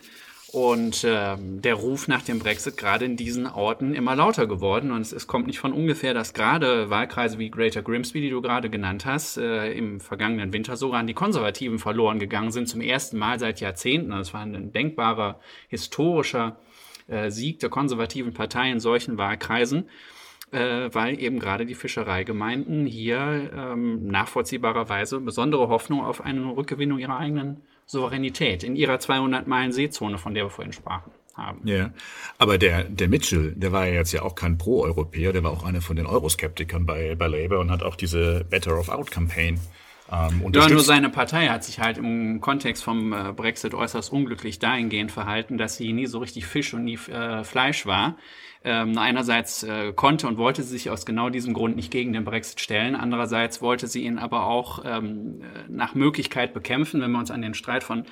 Und 0.51 1.03
äh, 1.03 1.35
der 1.37 1.75
Ruf 1.75 2.07
nach 2.07 2.23
dem 2.23 2.39
Brexit 2.39 2.75
gerade 2.75 3.05
in 3.05 3.15
diesen 3.15 3.45
Orten 3.45 3.93
immer 3.93 4.15
lauter 4.15 4.47
geworden. 4.47 4.91
Und 4.91 5.01
es, 5.01 5.13
es 5.13 5.27
kommt 5.27 5.45
nicht 5.45 5.59
von 5.59 5.73
ungefähr, 5.73 6.15
dass 6.15 6.33
gerade 6.33 6.89
Wahlkreise 6.89 7.37
wie 7.37 7.51
Greater 7.51 7.83
Grimsby, 7.83 8.19
die 8.19 8.31
du 8.31 8.41
gerade 8.41 8.71
genannt 8.71 9.05
hast, 9.05 9.37
äh, 9.37 9.71
im 9.73 9.99
vergangenen 9.99 10.51
Winter 10.51 10.75
sogar 10.75 11.01
an 11.01 11.07
die 11.07 11.13
Konservativen 11.13 11.77
verloren 11.77 12.17
gegangen 12.17 12.51
sind. 12.51 12.67
Zum 12.67 12.81
ersten 12.81 13.17
Mal 13.17 13.39
seit 13.39 13.59
Jahrzehnten. 13.59 14.09
Das 14.09 14.33
war 14.33 14.41
ein 14.41 14.73
denkbarer, 14.73 15.39
historischer 15.67 16.57
äh, 17.07 17.29
Sieg 17.29 17.59
der 17.59 17.69
konservativen 17.69 18.33
Partei 18.33 18.71
in 18.71 18.79
solchen 18.79 19.17
Wahlkreisen 19.17 19.87
äh, 20.51 20.89
weil 20.91 21.19
eben 21.19 21.39
gerade 21.39 21.65
die 21.65 21.75
Fischereigemeinden 21.75 22.85
hier 22.85 23.51
ähm, 23.55 24.07
nachvollziehbarerweise 24.07 25.19
besondere 25.19 25.67
Hoffnung 25.67 26.01
auf 26.01 26.21
eine 26.21 26.55
Rückgewinnung 26.55 26.97
ihrer 26.97 27.17
eigenen 27.17 27.61
Souveränität 27.89 28.63
in 28.63 28.75
ihrer 28.75 28.99
200 28.99 29.47
Meilen 29.47 29.71
Seezone, 29.71 30.19
von 30.19 30.35
der 30.35 30.45
wir 30.45 30.49
vorhin 30.51 30.73
sprachen. 30.73 31.11
Haben. 31.35 31.65
Ja, 31.65 31.91
aber 32.37 32.57
der, 32.57 32.83
der 32.83 33.07
Mitchell, 33.07 33.53
der 33.55 33.71
war 33.71 33.87
ja 33.87 33.93
jetzt 33.93 34.11
ja 34.11 34.23
auch 34.23 34.35
kein 34.35 34.57
Pro-Europäer, 34.57 35.31
der 35.31 35.41
war 35.41 35.51
auch 35.51 35.63
einer 35.63 35.79
von 35.79 35.95
den 35.95 36.05
Euroskeptikern 36.05 36.85
bei, 36.85 37.15
bei 37.15 37.27
Labour 37.27 37.59
und 37.59 37.71
hat 37.71 37.81
auch 37.81 37.95
diese 37.95 38.43
Better 38.43 38.77
of 38.77 38.89
Out 38.89 39.09
Campaign 39.09 39.57
ähm, 40.11 40.51
ja, 40.53 40.67
nur 40.67 40.81
seine 40.81 41.09
Partei 41.09 41.47
hat 41.47 41.63
sich 41.63 41.79
halt 41.79 41.97
im 41.97 42.41
Kontext 42.41 42.83
vom 42.83 43.13
äh, 43.13 43.31
Brexit 43.31 43.73
äußerst 43.73 44.11
unglücklich 44.11 44.57
dahingehend 44.57 45.11
verhalten, 45.11 45.57
dass 45.57 45.77
sie 45.77 45.93
nie 45.93 46.07
so 46.07 46.19
richtig 46.19 46.47
Fisch 46.47 46.73
und 46.73 46.83
nie 46.83 46.97
äh, 47.09 47.43
Fleisch 47.43 47.85
war 47.85 48.17
ähm, 48.61 48.97
einerseits 48.97 49.63
äh, 49.63 49.93
konnte 49.93 50.27
und 50.27 50.37
wollte 50.37 50.63
sie 50.63 50.69
sich 50.69 50.89
aus 50.89 51.05
genau 51.05 51.29
diesem 51.29 51.53
Grund 51.53 51.77
nicht 51.77 51.91
gegen 51.91 52.11
den 52.11 52.25
Brexit 52.25 52.59
stellen, 52.59 52.95
andererseits 52.95 53.61
wollte 53.61 53.87
sie 53.87 54.03
ihn 54.03 54.17
aber 54.17 54.47
auch 54.47 54.83
ähm, 54.85 55.41
nach 55.69 55.95
Möglichkeit 55.95 56.53
bekämpfen. 56.53 57.01
Wenn 57.01 57.11
wir 57.11 57.19
uns 57.19 57.31
an 57.31 57.41
den 57.41 57.53
Streit 57.53 57.83
von 57.83 58.03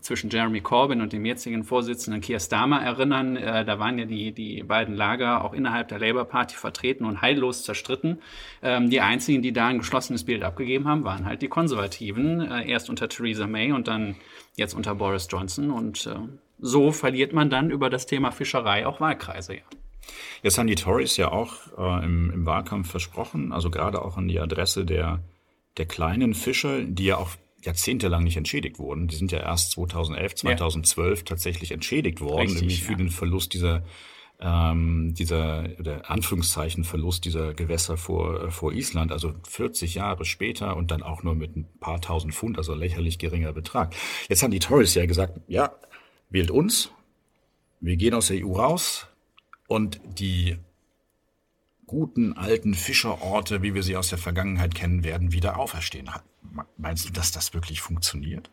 zwischen 0.00 0.28
Jeremy 0.28 0.60
Corbyn 0.60 1.00
und 1.00 1.14
dem 1.14 1.24
jetzigen 1.24 1.64
Vorsitzenden 1.64 2.20
Keir 2.20 2.40
Starmer 2.40 2.82
erinnern, 2.82 3.36
äh, 3.36 3.64
da 3.64 3.78
waren 3.78 3.98
ja 3.98 4.04
die, 4.04 4.32
die 4.32 4.62
beiden 4.62 4.94
Lager 4.94 5.42
auch 5.42 5.54
innerhalb 5.54 5.88
der 5.88 5.98
Labour 5.98 6.26
Party 6.26 6.56
vertreten 6.56 7.06
und 7.06 7.22
heillos 7.22 7.62
zerstritten. 7.62 8.20
Ähm, 8.62 8.90
die 8.90 9.00
einzigen, 9.00 9.40
die 9.40 9.52
da 9.52 9.68
ein 9.68 9.78
geschlossenes 9.78 10.24
Bild 10.24 10.44
abgegeben 10.44 10.86
haben, 10.86 11.04
waren 11.04 11.24
halt 11.24 11.40
die 11.40 11.48
Konservativen, 11.48 12.42
äh, 12.42 12.68
erst 12.68 12.90
unter 12.90 13.08
Theresa 13.08 13.46
May 13.46 13.72
und 13.72 13.88
dann 13.88 14.16
jetzt 14.56 14.74
unter 14.74 14.94
Boris 14.94 15.26
Johnson 15.30 15.70
und 15.70 16.06
äh, 16.06 16.16
so 16.58 16.90
verliert 16.90 17.32
man 17.32 17.48
dann 17.48 17.70
über 17.70 17.88
das 17.88 18.06
Thema 18.06 18.30
Fischerei 18.30 18.86
auch 18.86 19.00
Wahlkreise, 19.00 19.54
ja. 19.54 19.62
Jetzt 20.42 20.58
haben 20.58 20.66
die 20.66 20.74
Tories 20.74 21.16
ja 21.16 21.32
auch 21.32 21.54
äh, 21.76 22.04
im, 22.04 22.30
im, 22.30 22.46
Wahlkampf 22.46 22.90
versprochen, 22.90 23.52
also 23.52 23.70
gerade 23.70 24.02
auch 24.02 24.16
an 24.16 24.28
die 24.28 24.40
Adresse 24.40 24.84
der, 24.84 25.20
der 25.76 25.86
kleinen 25.86 26.34
Fischer, 26.34 26.82
die 26.82 27.06
ja 27.06 27.16
auch 27.16 27.30
jahrzehntelang 27.62 28.24
nicht 28.24 28.36
entschädigt 28.36 28.78
wurden. 28.78 29.08
Die 29.08 29.16
sind 29.16 29.32
ja 29.32 29.40
erst 29.40 29.72
2011, 29.72 30.36
2012 30.36 31.18
ja. 31.18 31.24
tatsächlich 31.24 31.72
entschädigt 31.72 32.20
worden, 32.20 32.50
Richtig, 32.50 32.84
für 32.84 32.92
ja. 32.92 32.98
den 32.98 33.10
Verlust 33.10 33.54
dieser 33.54 33.82
ähm, 34.38 35.14
dieser 35.14 35.62
der 35.68 36.10
Anführungszeichen 36.10 36.84
Verlust 36.84 37.24
dieser 37.24 37.54
Gewässer 37.54 37.96
vor, 37.96 38.50
vor 38.50 38.72
Island, 38.72 39.12
also 39.12 39.34
40 39.48 39.94
Jahre 39.94 40.24
später 40.24 40.76
und 40.76 40.90
dann 40.90 41.02
auch 41.02 41.22
nur 41.22 41.34
mit 41.34 41.56
ein 41.56 41.66
paar 41.80 42.00
tausend 42.00 42.34
Pfund, 42.34 42.58
also 42.58 42.74
lächerlich 42.74 43.18
geringer 43.18 43.52
Betrag. 43.52 43.94
Jetzt 44.28 44.42
haben 44.42 44.50
die 44.50 44.58
Tories 44.58 44.94
ja 44.94 45.06
gesagt, 45.06 45.40
ja, 45.48 45.72
wählt 46.28 46.50
uns, 46.50 46.90
wir 47.80 47.96
gehen 47.96 48.14
aus 48.14 48.28
der 48.28 48.44
EU 48.44 48.52
raus, 48.52 49.06
und 49.66 50.00
die 50.04 50.58
guten 51.86 52.32
alten 52.32 52.74
Fischerorte, 52.74 53.62
wie 53.62 53.74
wir 53.74 53.82
sie 53.82 53.96
aus 53.96 54.08
der 54.08 54.18
Vergangenheit 54.18 54.74
kennen, 54.74 55.04
werden 55.04 55.32
wieder 55.32 55.58
auferstehen. 55.58 56.10
Meinst 56.76 57.08
du, 57.08 57.12
dass 57.12 57.32
das 57.32 57.54
wirklich 57.54 57.80
funktioniert? 57.80 58.50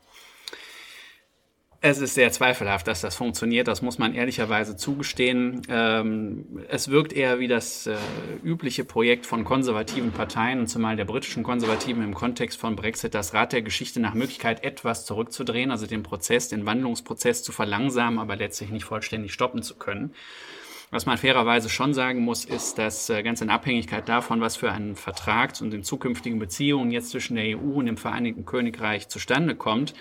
Es 1.86 1.98
ist 1.98 2.14
sehr 2.14 2.32
zweifelhaft, 2.32 2.88
dass 2.88 3.02
das 3.02 3.14
funktioniert. 3.18 3.68
Das 3.68 3.82
muss 3.82 3.98
man 3.98 4.16
ehrlicherweise 4.16 4.78
zugestehen. 4.78 5.64
Ähm, 5.68 6.62
es 6.70 6.88
wirkt 6.88 7.12
eher 7.12 7.40
wie 7.40 7.50
das 7.50 7.88
äh, 7.88 7.98
übliche 8.42 8.86
Projekt 8.86 9.26
von 9.26 9.44
konservativen 9.44 10.14
Parteien 10.14 10.62
und 10.62 10.68
zumal 10.68 10.96
der 10.96 11.04
britischen 11.04 11.44
Konservativen 11.44 12.02
im 12.02 12.14
Kontext 12.14 12.58
von 12.58 12.78
Brexit, 12.78 13.14
das 13.14 13.34
Rad 13.34 13.52
der 13.52 13.64
Geschichte 13.64 14.00
nach 14.00 14.14
Möglichkeit 14.14 14.64
etwas 14.64 15.06
zurückzudrehen, 15.06 15.72
also 15.72 15.86
den 15.86 16.04
Prozess, 16.04 16.48
den 16.48 16.66
Wandlungsprozess 16.66 17.44
zu 17.44 17.52
verlangsamen, 17.52 18.18
aber 18.18 18.38
letztlich 18.38 18.70
nicht 18.70 18.86
vollständig 18.86 19.34
stoppen 19.34 19.62
zu 19.62 19.76
können. 19.76 20.14
Was 20.94 21.08
man 21.08 21.18
fairerweise 21.18 21.70
schon 21.70 21.96
sagen 21.96 22.20
muss, 22.20 22.46
ist, 22.46 22.78
dass 22.78 23.10
äh, 23.10 23.24
ganz 23.24 23.42
in 23.42 23.50
Abhängigkeit 23.50 24.08
davon, 24.08 24.42
was 24.42 24.58
für 24.58 24.72
einen 24.72 24.96
Vertrag 24.96 25.60
und 25.60 25.72
den 25.72 25.82
zukünftigen 25.82 26.38
Beziehungen 26.38 26.92
jetzt 26.92 27.10
zwischen 27.10 27.36
der 27.36 27.58
EU 27.58 27.80
und 27.80 27.88
dem 27.88 27.98
Vereinigten 27.98 28.46
Königreich 28.46 29.08
zustande 29.10 29.56
kommt, 29.56 29.96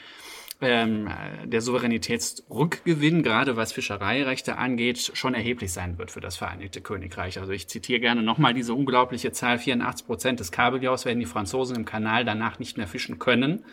ähm, 0.62 1.08
der 1.44 1.60
Souveränitätsrückgewinn, 1.60 3.22
gerade 3.22 3.56
was 3.56 3.72
Fischereirechte 3.72 4.56
angeht, 4.56 5.12
schon 5.14 5.34
erheblich 5.34 5.72
sein 5.72 5.98
wird 5.98 6.10
für 6.10 6.20
das 6.20 6.36
Vereinigte 6.36 6.80
Königreich. 6.80 7.38
Also 7.38 7.52
ich 7.52 7.68
zitiere 7.68 8.00
gerne 8.00 8.22
nochmal 8.22 8.54
diese 8.54 8.74
unglaubliche 8.74 9.32
Zahl, 9.32 9.58
84 9.58 10.06
Prozent 10.06 10.40
des 10.40 10.52
Kabeljaus 10.52 11.04
werden 11.04 11.20
die 11.20 11.26
Franzosen 11.26 11.76
im 11.76 11.84
Kanal 11.84 12.24
danach 12.24 12.58
nicht 12.58 12.76
mehr 12.76 12.86
fischen 12.86 13.18
können 13.18 13.64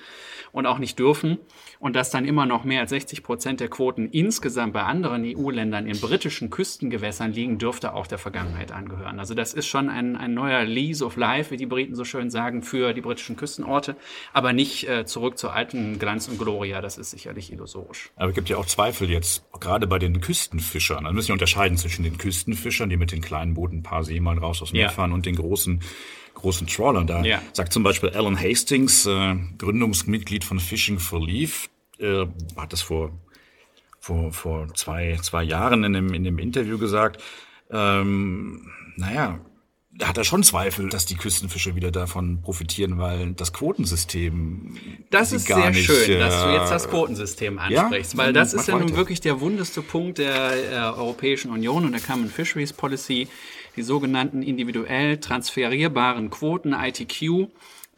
und 0.51 0.65
auch 0.65 0.79
nicht 0.79 0.99
dürfen. 0.99 1.37
Und 1.79 1.95
dass 1.95 2.09
dann 2.09 2.25
immer 2.25 2.45
noch 2.45 2.63
mehr 2.65 2.81
als 2.81 2.89
60 2.89 3.23
Prozent 3.23 3.59
der 3.59 3.69
Quoten 3.69 4.09
insgesamt 4.09 4.73
bei 4.73 4.83
anderen 4.83 5.23
EU-Ländern 5.23 5.87
in 5.87 5.99
britischen 5.99 6.49
Küstengewässern 6.49 7.31
liegen, 7.31 7.57
dürfte 7.57 7.93
auch 7.93 8.07
der 8.07 8.17
Vergangenheit 8.17 8.71
angehören. 8.71 9.19
Also 9.19 9.33
das 9.33 9.53
ist 9.53 9.67
schon 9.67 9.89
ein, 9.89 10.17
ein 10.17 10.33
neuer 10.33 10.65
Lease 10.65 11.05
of 11.05 11.15
Life, 11.15 11.51
wie 11.51 11.57
die 11.57 11.65
Briten 11.65 11.95
so 11.95 12.03
schön 12.03 12.29
sagen, 12.29 12.63
für 12.63 12.93
die 12.93 13.01
britischen 13.01 13.37
Küstenorte, 13.37 13.95
aber 14.33 14.51
nicht 14.51 14.89
äh, 14.89 15.05
zurück 15.05 15.37
zur 15.37 15.53
alten 15.53 15.99
Glanz 15.99 16.27
und 16.27 16.37
Gloria 16.37 16.78
das 16.81 16.97
ist 16.97 17.11
sicherlich 17.11 17.51
illusorisch. 17.51 18.11
Aber 18.15 18.29
es 18.29 18.35
gibt 18.35 18.49
ja 18.49 18.57
auch 18.57 18.65
Zweifel 18.65 19.09
jetzt, 19.09 19.43
gerade 19.59 19.87
bei 19.87 19.99
den 19.99 20.21
Küstenfischern. 20.21 21.03
Da 21.03 21.11
müssen 21.11 21.29
wir 21.29 21.33
unterscheiden 21.33 21.77
zwischen 21.77 22.03
den 22.03 22.17
Küstenfischern, 22.17 22.89
die 22.89 22.97
mit 22.97 23.11
den 23.11 23.21
kleinen 23.21 23.53
Booten 23.53 23.77
ein 23.77 23.83
paar 23.83 24.03
Seemeilen 24.03 24.39
raus 24.39 24.61
aus 24.61 24.69
dem 24.69 24.77
ja. 24.77 24.87
Meer 24.87 24.91
fahren, 24.91 25.11
und 25.11 25.25
den 25.25 25.35
großen 25.35 25.81
großen 26.39 26.67
Trawlern. 26.67 27.05
Da 27.05 27.23
ja. 27.23 27.41
sagt 27.53 27.73
zum 27.73 27.83
Beispiel 27.83 28.09
Alan 28.09 28.39
Hastings, 28.39 29.05
äh, 29.05 29.35
Gründungsmitglied 29.57 30.43
von 30.43 30.59
Fishing 30.59 30.99
for 30.99 31.25
Leaf, 31.25 31.69
äh, 31.99 32.25
hat 32.55 32.73
das 32.73 32.81
vor, 32.81 33.11
vor, 33.99 34.31
vor 34.31 34.73
zwei, 34.73 35.17
zwei 35.21 35.43
Jahren 35.43 35.83
in 35.83 35.93
dem, 35.93 36.13
in 36.13 36.23
dem 36.23 36.39
Interview 36.39 36.77
gesagt, 36.77 37.21
ähm, 37.71 38.71
naja, 38.95 39.39
hat 40.01 40.17
er 40.17 40.23
schon 40.23 40.43
Zweifel, 40.43 40.89
dass 40.89 41.05
die 41.05 41.15
Küstenfische 41.15 41.75
wieder 41.75 41.91
davon 41.91 42.41
profitieren, 42.41 42.99
weil 42.99 43.33
das 43.33 43.53
Quotensystem. 43.53 44.77
Das 45.09 45.31
ist 45.31 45.47
sehr 45.47 45.71
nicht, 45.71 45.85
schön, 45.85 46.11
äh, 46.11 46.19
dass 46.19 46.43
du 46.43 46.49
jetzt 46.51 46.71
das 46.71 46.89
Quotensystem 46.89 47.59
ansprichst, 47.59 48.13
ja? 48.13 48.17
weil 48.17 48.33
das 48.33 48.53
ist 48.53 48.67
ja 48.67 48.75
weiter. 48.75 48.85
nun 48.85 48.95
wirklich 48.95 49.21
der 49.21 49.41
wundeste 49.41 49.81
Punkt 49.81 50.17
der 50.17 50.71
äh, 50.71 50.75
Europäischen 50.75 51.51
Union 51.51 51.85
und 51.85 51.91
der 51.91 52.01
Common 52.01 52.29
Fisheries 52.29 52.73
Policy, 52.73 53.27
die 53.75 53.81
sogenannten 53.81 54.41
individuell 54.41 55.17
transferierbaren 55.17 56.29
Quoten, 56.29 56.73
ITQ 56.73 57.49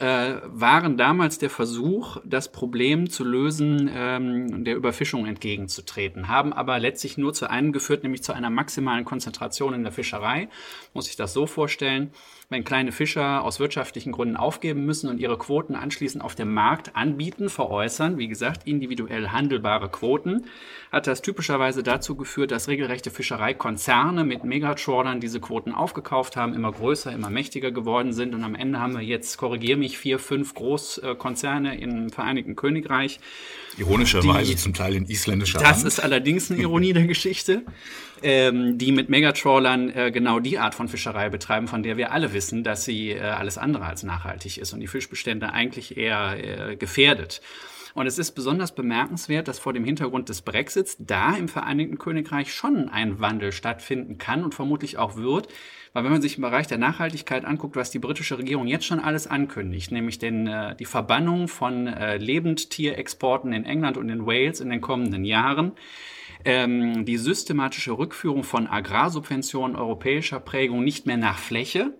äh, 0.01 0.41
waren 0.47 0.97
damals 0.97 1.37
der 1.37 1.51
Versuch, 1.51 2.17
das 2.25 2.51
Problem 2.51 3.09
zu 3.09 3.23
lösen, 3.23 3.87
ähm, 3.93 4.65
der 4.65 4.75
Überfischung 4.75 5.27
entgegenzutreten, 5.27 6.27
haben 6.27 6.53
aber 6.53 6.79
letztlich 6.79 7.19
nur 7.19 7.33
zu 7.33 7.47
einem 7.49 7.71
geführt, 7.71 8.01
nämlich 8.01 8.23
zu 8.23 8.33
einer 8.33 8.49
maximalen 8.49 9.05
Konzentration 9.05 9.75
in 9.75 9.83
der 9.83 9.91
Fischerei. 9.91 10.49
Muss 10.95 11.07
ich 11.07 11.17
das 11.17 11.33
so 11.33 11.45
vorstellen 11.45 12.11
wenn 12.51 12.65
kleine 12.65 12.91
Fischer 12.91 13.45
aus 13.45 13.61
wirtschaftlichen 13.61 14.11
Gründen 14.11 14.35
aufgeben 14.35 14.85
müssen 14.85 15.09
und 15.09 15.21
ihre 15.21 15.37
Quoten 15.37 15.73
anschließend 15.73 16.21
auf 16.21 16.35
dem 16.35 16.53
Markt 16.53 16.97
anbieten, 16.97 17.47
veräußern, 17.47 18.17
wie 18.17 18.27
gesagt, 18.27 18.67
individuell 18.67 19.29
handelbare 19.29 19.87
Quoten, 19.87 20.43
hat 20.91 21.07
das 21.07 21.21
typischerweise 21.21 21.81
dazu 21.81 22.17
geführt, 22.17 22.51
dass 22.51 22.67
regelrechte 22.67 23.09
Fischereikonzerne 23.09 24.25
mit 24.25 24.43
Megatrawlern 24.43 25.21
diese 25.21 25.39
Quoten 25.39 25.71
aufgekauft 25.71 26.35
haben, 26.35 26.53
immer 26.53 26.73
größer, 26.73 27.13
immer 27.13 27.29
mächtiger 27.29 27.71
geworden 27.71 28.11
sind 28.11 28.35
und 28.35 28.43
am 28.43 28.55
Ende 28.55 28.81
haben 28.81 28.95
wir 28.95 29.01
jetzt, 29.01 29.37
korrigiere 29.37 29.79
mich, 29.79 29.90
vier, 29.97 30.19
fünf 30.19 30.53
Großkonzerne 30.53 31.79
im 31.79 32.09
Vereinigten 32.09 32.55
Königreich. 32.55 33.19
Ironischerweise 33.77 34.55
zum 34.55 34.73
Teil 34.73 34.95
in 34.95 35.05
isländischer 35.05 35.59
Das 35.59 35.77
Hand. 35.77 35.87
ist 35.87 35.99
allerdings 35.99 36.51
eine 36.51 36.61
Ironie 36.61 36.93
der 36.93 37.07
Geschichte 37.07 37.63
ähm, 38.23 38.77
die 38.77 38.91
mit 38.91 39.09
Megatrawlern 39.09 39.89
äh, 39.89 40.11
genau 40.11 40.39
die 40.39 40.59
Art 40.59 40.75
von 40.75 40.87
Fischerei 40.87 41.29
betreiben, 41.29 41.67
von 41.67 41.83
der 41.83 41.97
wir 41.97 42.11
alle 42.11 42.33
wissen, 42.33 42.63
dass 42.63 42.85
sie 42.85 43.11
äh, 43.11 43.19
alles 43.19 43.57
andere 43.57 43.85
als 43.85 44.03
nachhaltig 44.03 44.57
ist 44.57 44.73
und 44.73 44.79
die 44.79 44.87
Fischbestände 44.87 45.51
eigentlich 45.51 45.97
eher 45.97 46.71
äh, 46.71 46.75
gefährdet. 46.75 47.41
Und 47.93 48.07
es 48.07 48.17
ist 48.17 48.31
besonders 48.31 48.73
bemerkenswert, 48.73 49.47
dass 49.47 49.59
vor 49.59 49.73
dem 49.73 49.83
Hintergrund 49.83 50.29
des 50.29 50.41
Brexits 50.41 50.97
da 50.99 51.35
im 51.35 51.47
Vereinigten 51.47 51.97
Königreich 51.97 52.53
schon 52.53 52.89
ein 52.89 53.19
Wandel 53.19 53.51
stattfinden 53.51 54.17
kann 54.17 54.43
und 54.43 54.55
vermutlich 54.55 54.97
auch 54.97 55.15
wird. 55.15 55.47
Weil 55.93 56.05
wenn 56.05 56.11
man 56.11 56.21
sich 56.21 56.37
im 56.37 56.43
Bereich 56.43 56.67
der 56.67 56.77
Nachhaltigkeit 56.77 57.43
anguckt, 57.43 57.75
was 57.75 57.91
die 57.91 57.99
britische 57.99 58.37
Regierung 58.37 58.67
jetzt 58.67 58.85
schon 58.85 58.99
alles 58.99 59.27
ankündigt, 59.27 59.91
nämlich 59.91 60.19
den, 60.19 60.47
äh, 60.47 60.75
die 60.75 60.85
Verbannung 60.85 61.47
von 61.47 61.87
äh, 61.87 62.17
Lebendtierexporten 62.17 63.51
in 63.51 63.65
England 63.65 63.97
und 63.97 64.07
in 64.09 64.25
Wales 64.25 64.61
in 64.61 64.69
den 64.69 64.79
kommenden 64.79 65.25
Jahren, 65.25 65.73
ähm, 66.45 67.05
die 67.05 67.17
systematische 67.17 67.91
Rückführung 67.91 68.43
von 68.43 68.67
Agrarsubventionen 68.67 69.75
europäischer 69.75 70.39
Prägung 70.39 70.83
nicht 70.83 71.05
mehr 71.05 71.17
nach 71.17 71.37
Fläche, 71.37 71.93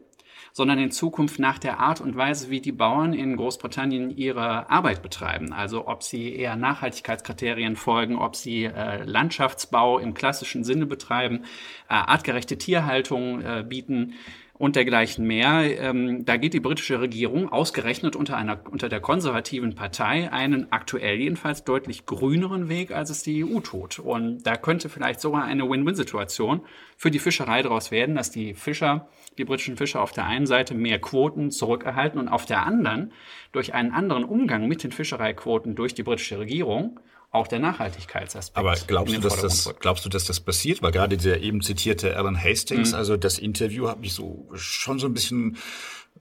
sondern 0.53 0.79
in 0.79 0.91
Zukunft 0.91 1.39
nach 1.39 1.60
der 1.60 1.79
Art 1.79 2.01
und 2.01 2.15
Weise, 2.15 2.50
wie 2.50 2.62
die 2.62 2.72
Bauern 2.72 3.13
in 3.13 3.36
Großbritannien 3.36 4.15
ihre 4.15 4.70
Arbeit 4.70 5.01
betreiben. 5.01 5.53
Also 5.53 5.88
ob 5.88 6.03
sie 6.03 6.36
eher 6.36 6.55
Nachhaltigkeitskriterien 6.55 7.75
folgen, 7.75 8.17
ob 8.17 8.36
sie 8.36 8.65
äh, 8.65 9.03
Landschaftsbau 9.03 10.00
im 10.00 10.13
klassischen 10.13 10.63
Sinne 10.63 10.86
betreiben, 10.86 11.43
äh, 11.89 11.93
artgerechte 11.93 12.58
Tierhaltung 12.58 13.41
äh, 13.41 13.63
bieten 13.67 14.13
und 14.61 14.75
dergleichen 14.75 15.25
mehr. 15.25 15.63
Ähm, 15.81 16.23
da 16.23 16.37
geht 16.37 16.53
die 16.53 16.59
britische 16.59 17.01
Regierung 17.01 17.51
ausgerechnet 17.51 18.15
unter 18.15 18.37
einer 18.37 18.59
unter 18.69 18.89
der 18.89 18.99
konservativen 18.99 19.73
Partei 19.73 20.31
einen 20.31 20.71
aktuell 20.71 21.15
jedenfalls 21.15 21.63
deutlich 21.63 22.05
grüneren 22.05 22.69
Weg, 22.69 22.91
als 22.91 23.09
es 23.09 23.23
die 23.23 23.43
EU 23.43 23.59
tut. 23.61 23.97
Und 23.97 24.43
da 24.43 24.57
könnte 24.57 24.87
vielleicht 24.87 25.19
sogar 25.19 25.45
eine 25.45 25.67
Win-Win-Situation 25.67 26.61
für 26.95 27.09
die 27.09 27.17
Fischerei 27.17 27.63
daraus 27.63 27.89
werden, 27.89 28.13
dass 28.13 28.29
die 28.29 28.53
Fischer, 28.53 29.07
die 29.39 29.45
britischen 29.45 29.77
Fischer 29.77 29.99
auf 29.99 30.11
der 30.11 30.27
einen 30.27 30.45
Seite 30.45 30.75
mehr 30.75 31.01
Quoten 31.01 31.49
zurückerhalten 31.49 32.19
und 32.19 32.27
auf 32.27 32.45
der 32.45 32.63
anderen 32.63 33.13
durch 33.53 33.73
einen 33.73 33.91
anderen 33.91 34.23
Umgang 34.23 34.67
mit 34.67 34.83
den 34.83 34.91
Fischereiquoten 34.91 35.73
durch 35.73 35.95
die 35.95 36.03
britische 36.03 36.37
Regierung 36.37 36.99
auch 37.31 37.47
der 37.47 37.59
Nachhaltigkeitsaspekt. 37.59 38.57
Aber 38.57 38.75
glaubst 38.88 39.15
du, 39.15 39.19
dass 39.21 39.39
das, 39.39 39.73
glaubst 39.79 40.05
du, 40.05 40.09
dass 40.09 40.25
das 40.25 40.41
passiert? 40.41 40.81
Weil 40.81 40.91
gerade 40.91 41.17
der 41.17 41.41
eben 41.41 41.61
zitierte 41.61 42.17
Alan 42.17 42.41
Hastings, 42.41 42.91
mhm. 42.91 42.97
also 42.97 43.17
das 43.17 43.39
Interview 43.39 43.88
habe 43.88 44.05
ich 44.05 44.13
so 44.13 44.50
schon 44.53 45.00
so 45.00 45.07
ein 45.07 45.13
bisschen 45.13 45.57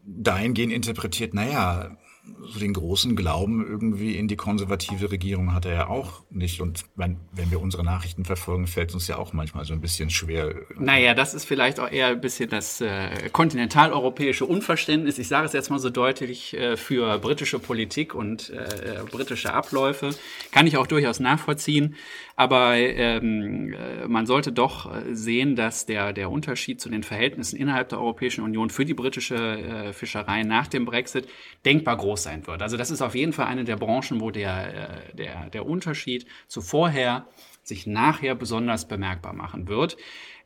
dahingehend 0.05 0.73
interpretiert, 0.73 1.35
naja, 1.35 1.97
so 2.41 2.59
den 2.59 2.73
großen 2.73 3.17
Glauben 3.17 3.67
irgendwie 3.67 4.17
in 4.17 4.29
die 4.29 4.37
konservative 4.37 5.11
Regierung 5.11 5.55
hat 5.55 5.65
er 5.65 5.73
ja 5.73 5.89
auch 5.89 6.23
nicht. 6.31 6.61
Und 6.61 6.85
wenn, 6.97 7.19
wenn 7.33 7.51
wir 7.51 7.61
unsere 7.61 7.85
Nachrichten 7.85 8.25
verfolgen, 8.25 8.67
fällt 8.67 8.95
uns 8.95 9.07
ja 9.07 9.17
auch 9.17 9.33
manchmal 9.33 9.65
so 9.65 9.73
ein 9.73 9.81
bisschen 9.81 10.11
schwer. 10.11 10.55
Naja, 10.79 11.15
das 11.15 11.35
ist 11.35 11.45
vielleicht 11.45 11.81
auch 11.81 11.91
eher 11.91 12.09
ein 12.09 12.21
bisschen 12.21 12.51
das 12.51 12.81
äh, 12.81 13.29
kontinentaleuropäische 13.31 14.45
Unverständnis. 14.45 15.19
Ich 15.19 15.29
sage 15.29 15.47
es 15.47 15.53
jetzt 15.53 15.71
mal 15.71 15.79
so 15.79 15.91
deutlich 15.91 16.55
äh, 16.55 16.77
für 16.77 17.19
britische 17.19 17.59
Politik 17.59 18.15
und 18.15 18.51
äh, 18.51 19.01
britische 19.11 19.53
Abläufe. 19.53 20.11
Kann 20.51 20.67
ich 20.67 20.77
auch 20.77 20.87
durchaus 20.87 21.21
nachvollziehen. 21.21 21.97
Aber 22.41 22.75
ähm, 22.75 23.75
äh, 23.75 24.09
man 24.09 24.25
sollte 24.25 24.51
doch 24.51 24.91
äh, 24.91 25.15
sehen, 25.15 25.57
dass 25.57 25.85
der, 25.85 26.15
der 26.15 26.31
Unterschied 26.31 26.81
zu 26.81 26.89
den 26.89 27.03
Verhältnissen 27.03 27.59
innerhalb 27.59 27.91
der 27.91 28.01
Europäischen 28.01 28.43
Union 28.43 28.71
für 28.71 28.87
die 28.87 28.95
britische 28.95 29.37
äh, 29.37 29.93
Fischerei 29.93 30.43
nach 30.43 30.67
dem 30.67 30.87
Brexit 30.87 31.29
denkbar 31.67 31.99
groß 31.99 32.23
sein 32.23 32.47
wird. 32.47 32.63
Also 32.63 32.79
das 32.79 32.91
ist 32.91 33.03
auf 33.03 33.15
jeden 33.15 33.35
Fall 33.35 33.45
eine 33.45 33.65
der 33.65 33.77
Branchen, 33.77 34.23
wo 34.23 34.31
der, 34.31 35.11
äh, 35.11 35.17
der, 35.17 35.51
der 35.51 35.67
Unterschied 35.67 36.25
zu 36.49 36.63
vorher 36.63 37.27
sich 37.63 37.87
nachher 37.87 38.35
besonders 38.35 38.89
bemerkbar 38.89 39.35
machen 39.35 39.69
wird. 39.69 39.99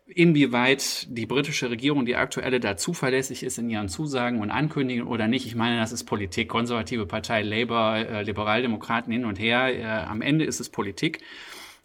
Inwieweit 0.09 1.07
die 1.17 1.27
britische 1.27 1.71
Regierung, 1.71 2.07
die 2.07 2.17
aktuelle, 2.17 2.59
da 2.59 2.77
zuverlässig 2.77 3.45
ist 3.45 3.59
in 3.59 3.71
ihren 3.71 3.89
Zusagen 3.89 4.41
und 4.41 4.51
Ankündigungen 4.51 5.13
oder 5.13 5.29
nicht, 5.29 5.47
ich 5.47 5.55
meine, 5.55 5.79
das 5.79 5.93
ist 5.93 6.07
Politik, 6.07 6.49
konservative 6.49 7.07
Partei, 7.07 7.43
Labour, 7.43 7.95
äh, 7.99 8.23
Liberaldemokraten 8.25 9.13
hin 9.13 9.25
und 9.25 9.39
her. 9.39 9.79
Äh, 9.79 9.85
am 9.85 10.23
Ende 10.23 10.45
ist 10.45 10.59
es 10.59 10.71
Politik. 10.71 11.21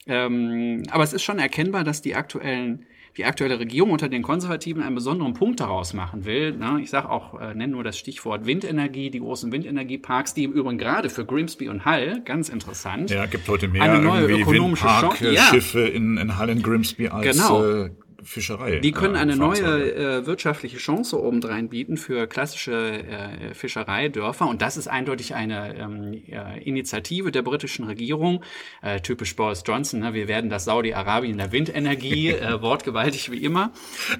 Ähm, 0.08 0.84
aber 0.90 1.04
es 1.04 1.14
ist 1.14 1.24
schon 1.24 1.40
erkennbar, 1.40 1.84
dass 1.84 2.02
die 2.02 2.16
aktuellen 2.16 2.86
die 3.18 3.26
aktuelle 3.26 3.60
Regierung 3.60 3.92
unter 3.92 4.08
den 4.08 4.22
Konservativen 4.22 4.82
einen 4.82 4.96
besonderen 4.96 5.34
Punkt 5.34 5.60
daraus 5.60 5.94
machen 5.94 6.26
will. 6.26 6.54
Ne? 6.54 6.80
Ich 6.82 6.90
sage 6.90 7.10
auch, 7.10 7.40
äh, 7.40 7.54
nenne 7.54 7.74
nur 7.74 7.84
das 7.84 7.98
Stichwort 7.98 8.46
Windenergie, 8.46 9.10
die 9.10 9.20
großen 9.20 9.52
Windenergieparks, 9.52 10.34
die 10.34 10.46
im 10.46 10.54
Übrigen 10.54 10.78
gerade 10.78 11.10
für 11.10 11.26
Grimsby 11.26 11.68
und 11.68 11.86
Hull, 11.86 12.22
ganz 12.24 12.48
interessant. 12.48 13.10
Ja, 13.10 13.26
gibt 13.26 13.48
heute 13.50 13.68
mehr 13.68 13.82
eine 13.82 14.02
neue 14.02 14.26
ökonomische 14.26 14.86
Chance. 14.86 15.36
Schiffe 15.36 15.82
in, 15.82 16.18
in 16.18 16.40
Hull 16.40 16.50
und 16.50 16.64
Grimsby 16.64 17.10
als 17.10 17.38
genau. 17.38 17.66
äh, 17.66 17.90
Fischerei. 18.24 18.80
Die 18.80 18.92
können 18.92 19.16
äh, 19.16 19.20
eine 19.20 19.36
neue 19.36 19.94
äh, 19.94 20.26
wirtschaftliche 20.26 20.78
Chance 20.78 21.22
obendrein 21.22 21.70
bieten 21.70 21.98
für 21.98 22.28
klassische 22.28 22.74
äh, 22.74 23.54
Fischereidörfer. 23.54 24.48
Und 24.48 24.62
das 24.62 24.78
ist 24.78 24.88
eindeutig 24.88 25.36
eine 25.36 25.76
ähm, 25.76 26.14
äh, 26.28 26.62
Initiative 26.64 27.32
der 27.32 27.42
britischen 27.42 27.86
Regierung. 27.86 28.44
Äh, 28.82 29.02
typisch 29.02 29.36
Boris 29.36 29.64
Johnson, 29.66 30.02
ne? 30.02 30.14
wir 30.14 30.28
werden 30.28 30.50
das 30.50 30.66
Saudi-Arabien 30.66 31.38
der 31.38 31.52
Windenergie, 31.52 32.30
äh, 32.30 32.62
wortgewaltig 32.62 33.32
wie 33.32 33.44
immer. 33.44 33.72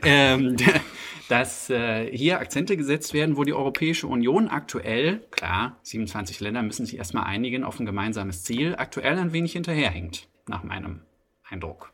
Ähm, 0.04 0.56
dass 1.30 1.70
äh, 1.70 2.10
hier 2.16 2.40
Akzente 2.40 2.76
gesetzt 2.76 3.14
werden, 3.14 3.38
wo 3.38 3.44
die 3.44 3.54
Europäische 3.54 4.08
Union 4.08 4.48
aktuell, 4.48 5.22
klar, 5.30 5.78
27 5.84 6.40
Länder 6.40 6.64
müssen 6.64 6.88
sich 6.88 6.98
erstmal 6.98 7.26
einigen 7.26 7.64
auf 7.64 7.80
ein 7.80 7.86
gemeinsames 7.86 8.44
Ziel, 8.44 8.76
aktuell 8.76 9.18
ein 9.18 9.32
wenig 9.32 9.54
hinterherhinkt, 9.54 10.28
nach 10.48 10.64
meinem 10.64 11.02
Eindruck. 11.48 11.92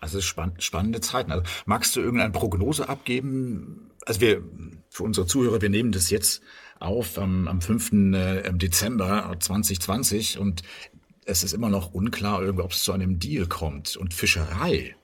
Also 0.00 0.20
spann 0.20 0.52
spannende 0.58 1.00
Zeiten. 1.00 1.32
Also 1.32 1.44
magst 1.66 1.96
du 1.96 2.00
irgendeine 2.00 2.32
Prognose 2.32 2.88
abgeben? 2.88 3.90
Also 4.06 4.20
wir, 4.20 4.42
für 4.88 5.02
unsere 5.02 5.26
Zuhörer, 5.26 5.60
wir 5.60 5.68
nehmen 5.68 5.92
das 5.92 6.10
jetzt 6.10 6.42
auf 6.80 7.18
am, 7.18 7.48
am 7.48 7.60
5. 7.60 7.92
Äh, 8.14 8.52
Dezember 8.54 9.34
2020 9.38 10.38
und 10.38 10.62
es 11.24 11.42
ist 11.42 11.52
immer 11.52 11.68
noch 11.68 11.92
unklar, 11.92 12.42
ob 12.58 12.72
es 12.72 12.82
zu 12.82 12.92
einem 12.92 13.18
Deal 13.18 13.46
kommt. 13.46 13.96
Und 13.96 14.14
Fischerei 14.14 14.96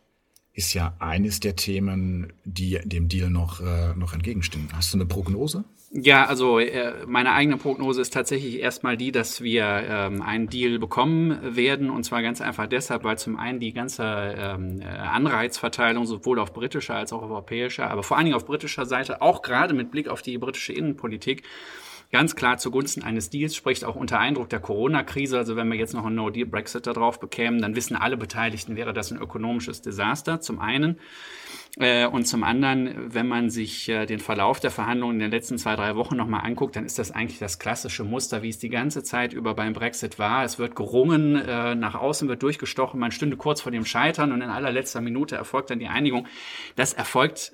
ist 0.55 0.73
ja 0.73 0.97
eines 1.01 1.41
der 1.41 1.57
Themen, 1.57 2.33
die 2.45 2.81
dem 2.85 3.09
Deal 3.09 3.29
noch, 3.29 3.61
äh, 3.61 3.95
noch 3.95 4.15
entgegenstehen. 4.15 4.69
Hast 4.73 4.95
du 4.95 4.97
eine 4.97 5.07
Prognose? 5.07 5.65
Ja, 5.97 6.25
also 6.27 6.59
äh, 6.59 7.07
meine 7.07 7.31
eigene 7.35 7.57
Prognose 7.57 8.01
ist 8.01 8.13
tatsächlich 8.13 8.59
erstmal 8.59 8.97
die, 8.97 9.13
dass 9.13 9.43
wir 9.43 9.65
ähm, 9.65 10.23
einen 10.23 10.49
Deal 10.49 10.81
bekommen 10.81 11.39
werden. 11.55 11.89
Und 11.89 12.03
zwar 12.03 12.21
ganz 12.21 12.41
einfach 12.41 12.67
deshalb, 12.67 13.05
weil 13.05 13.17
zum 13.17 13.39
einen 13.39 13.61
die 13.61 13.73
ganze 13.73 14.03
ähm, 14.03 14.81
äh, 14.81 14.87
Anreizverteilung 14.87 16.05
sowohl 16.05 16.41
auf 16.41 16.53
britischer 16.53 16.97
als 16.97 17.13
auch 17.13 17.23
auf 17.23 17.31
europäischer, 17.31 17.89
aber 17.89 18.03
vor 18.03 18.17
allen 18.17 18.27
Dingen 18.27 18.35
auf 18.37 18.45
britischer 18.45 18.87
Seite, 18.87 19.23
auch 19.23 19.41
gerade 19.43 19.73
mit 19.73 19.93
Blick 19.93 20.09
auf 20.09 20.21
die 20.21 20.37
britische 20.37 20.73
Innenpolitik, 20.73 21.45
ganz 22.11 22.35
klar 22.35 22.59
zugunsten 22.59 23.05
eines 23.05 23.31
Deals 23.31 23.55
spricht, 23.55 23.85
auch 23.85 23.95
unter 23.95 24.19
Eindruck 24.19 24.49
der 24.49 24.59
Corona-Krise. 24.59 25.39
Also 25.39 25.55
wenn 25.55 25.69
wir 25.69 25.79
jetzt 25.79 25.95
noch 25.95 26.05
einen 26.05 26.17
No-Deal-Brexit 26.17 26.89
da 26.89 26.93
drauf 26.93 27.21
bekämen, 27.21 27.63
dann 27.63 27.77
wissen 27.77 27.95
alle 27.95 28.17
Beteiligten, 28.17 28.75
wäre 28.75 28.95
das 28.95 29.13
ein 29.13 29.19
ökonomisches 29.19 29.81
Desaster. 29.81 30.41
Zum 30.41 30.59
einen. 30.59 30.99
Äh, 31.77 32.07
und 32.07 32.27
zum 32.27 32.45
anderen, 32.45 33.13
wenn 33.13 33.27
man 33.27 33.51
sich 33.51 33.89
äh, 33.89 34.07
den 34.07 34.21
Verlauf 34.21 34.61
der 34.61 34.71
Verhandlungen 34.71 35.15
in 35.15 35.21
den 35.21 35.31
letzten 35.31 35.59
zwei, 35.59 35.75
drei 35.75 35.97
Wochen 35.97 36.17
nochmal 36.17 36.45
anguckt, 36.45 36.77
dann 36.77 36.85
ist 36.85 36.99
das 36.99 37.11
eigentlich 37.11 37.41
das 37.41 37.59
klassische 37.59 38.05
Muster, 38.05 38.43
wie 38.43 38.49
es 38.49 38.59
die 38.59 38.69
ganze 38.69 39.03
Zeit 39.03 39.33
über 39.33 39.55
beim 39.55 39.73
Brexit 39.73 40.19
war. 40.19 40.45
Es 40.45 40.59
wird 40.59 40.77
gerungen, 40.77 41.35
äh, 41.37 41.75
nach 41.75 41.97
außen 41.97 42.29
wird 42.29 42.43
durchgestochen, 42.43 43.01
man 43.01 43.11
stünde 43.11 43.37
kurz 43.37 43.61
vor 43.61 43.73
dem 43.73 43.85
Scheitern 43.85 44.31
und 44.31 44.41
in 44.41 44.51
allerletzter 44.51 45.01
Minute 45.01 45.35
erfolgt 45.35 45.71
dann 45.71 45.81
die 45.81 45.89
Einigung. 45.89 46.29
Das 46.77 46.93
erfolgt 46.93 47.53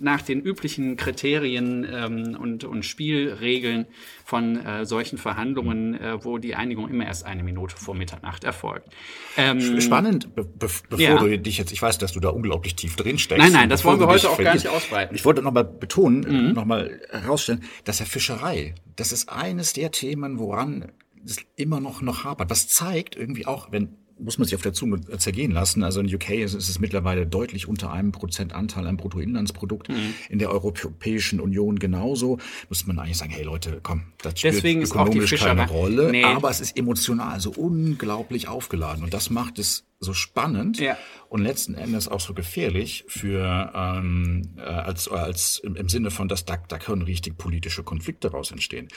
nach 0.00 0.20
den 0.20 0.40
üblichen 0.40 0.96
Kriterien 0.96 1.86
ähm, 1.90 2.36
und, 2.38 2.64
und 2.64 2.84
Spielregeln 2.84 3.86
von 4.24 4.84
solchen 4.84 5.18
Verhandlungen, 5.18 5.98
wo 6.22 6.38
die 6.38 6.54
Einigung 6.54 6.88
immer 6.88 7.04
erst 7.04 7.26
eine 7.26 7.42
Minute 7.42 7.76
vor 7.76 7.94
Mitternacht 7.94 8.42
erfolgt. 8.44 8.88
Ähm, 9.36 9.80
Spannend, 9.80 10.34
be 10.34 10.48
bevor 10.88 10.98
ja. 10.98 11.18
du 11.18 11.38
dich 11.38 11.58
jetzt, 11.58 11.72
ich 11.72 11.82
weiß, 11.82 11.98
dass 11.98 12.12
du 12.12 12.20
da 12.20 12.30
unglaublich 12.30 12.74
tief 12.74 12.96
drin 12.96 13.18
steckst. 13.18 13.42
Nein, 13.44 13.52
nein, 13.52 13.68
das 13.68 13.84
wollen 13.84 14.00
wir 14.00 14.06
heute 14.06 14.30
auch 14.30 14.38
gar 14.38 14.54
nicht 14.54 14.68
ausbreiten. 14.68 15.14
Ich 15.14 15.24
wollte 15.24 15.42
nochmal 15.42 15.64
betonen, 15.64 16.48
mhm. 16.48 16.52
nochmal 16.52 17.00
herausstellen, 17.10 17.62
dass 17.84 17.98
der 17.98 18.06
Fischerei, 18.06 18.74
das 18.96 19.12
ist 19.12 19.28
eines 19.28 19.74
der 19.74 19.90
Themen, 19.90 20.38
woran 20.38 20.92
es 21.24 21.38
immer 21.56 21.80
noch 21.80 22.02
noch 22.02 22.24
hapert. 22.24 22.50
Was 22.50 22.68
zeigt 22.68 23.16
irgendwie 23.16 23.46
auch, 23.46 23.72
wenn 23.72 23.96
muss 24.18 24.38
man 24.38 24.46
sich 24.46 24.54
auf 24.54 24.62
der 24.62 24.72
Zunge 24.72 25.00
zergehen 25.18 25.50
lassen. 25.50 25.82
Also 25.82 26.00
in 26.00 26.12
UK 26.12 26.30
ist, 26.30 26.54
ist 26.54 26.68
es 26.68 26.78
mittlerweile 26.78 27.26
deutlich 27.26 27.68
unter 27.68 27.92
einem 27.92 28.12
Prozent 28.12 28.52
Anteil 28.52 28.86
am 28.86 28.96
Bruttoinlandsprodukt. 28.96 29.88
Mhm. 29.88 30.14
In 30.28 30.38
der 30.38 30.50
Europäischen 30.50 31.40
Union 31.40 31.78
genauso. 31.78 32.38
Muss 32.68 32.86
man 32.86 32.98
eigentlich 32.98 33.18
sagen, 33.18 33.32
hey 33.32 33.44
Leute, 33.44 33.80
komm, 33.82 34.04
das 34.22 34.38
spielt 34.38 34.54
Deswegen 34.54 34.82
ökonomisch 34.82 35.34
keine 35.34 35.68
Rolle. 35.68 36.10
Nee. 36.10 36.24
Aber 36.24 36.50
es 36.50 36.60
ist 36.60 36.76
emotional 36.76 37.40
so 37.40 37.50
unglaublich 37.50 38.48
aufgeladen. 38.48 39.04
Und 39.04 39.14
das 39.14 39.30
macht 39.30 39.58
es 39.58 39.84
so 40.00 40.14
spannend 40.14 40.78
ja. 40.78 40.96
und 41.28 41.42
letzten 41.42 41.74
Endes 41.74 42.08
auch 42.08 42.20
so 42.20 42.34
gefährlich 42.34 43.04
für 43.08 43.72
ähm, 43.74 44.50
äh, 44.58 44.60
als 44.60 45.08
als 45.08 45.58
im, 45.58 45.76
im 45.76 45.88
Sinne 45.88 46.10
von, 46.10 46.28
dass 46.28 46.44
da, 46.44 46.56
da 46.56 46.78
können 46.78 47.02
richtig 47.02 47.38
politische 47.38 47.82
Konflikte 47.82 48.28
daraus 48.28 48.50
entstehen. 48.50 48.88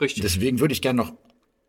Richtig. 0.00 0.22
Deswegen 0.22 0.60
würde 0.60 0.72
ich 0.72 0.82
gerne 0.82 0.96
noch 0.96 1.12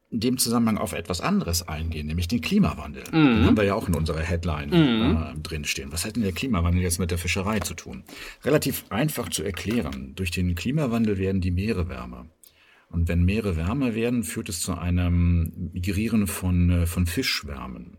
in 0.10 0.20
dem 0.22 0.38
Zusammenhang 0.38 0.78
auf 0.78 0.94
etwas 0.94 1.20
anderes 1.20 1.68
eingehen, 1.68 2.08
nämlich 2.08 2.28
den 2.28 2.42
Klimawandel. 2.42 3.04
Mhm. 3.12 3.12
Den 3.12 3.46
haben 3.46 3.58
wir 3.58 3.66
ja 3.66 3.76
auch 3.76 3.88
in 3.88 3.96
unserer 3.96 4.22
Headline 4.22 4.70
mhm. 4.70 5.18
äh, 5.18 5.40
drinstehen. 5.42 5.92
Was 5.92 6.06
hat 6.06 6.16
denn 6.16 6.24
der 6.24 6.32
Klimawandel 6.32 6.82
jetzt 6.82 7.00
mit 7.00 7.12
der 7.12 7.18
Fischerei 7.18 7.60
zu 7.60 7.74
tun? 7.74 8.04
Relativ 8.44 8.86
einfach 8.90 9.30
zu 9.30 9.44
erklären. 9.44 10.14
Durch 10.16 10.32
den 10.32 10.56
Klimawandel 10.56 11.18
werden 11.18 11.42
die 11.42 11.52
Meere 11.52 11.90
wärmer. 11.90 12.28
Und 12.90 13.10
wenn 13.10 13.24
Meere 13.24 13.58
wärmer 13.58 13.96
werden, 13.96 14.24
führt 14.24 14.48
es 14.48 14.62
zu 14.62 14.78
einem 14.78 15.72
Migrieren 15.74 16.28
von, 16.28 16.70
äh, 16.70 16.86
von 16.86 17.06
Fischwärmen 17.06 17.98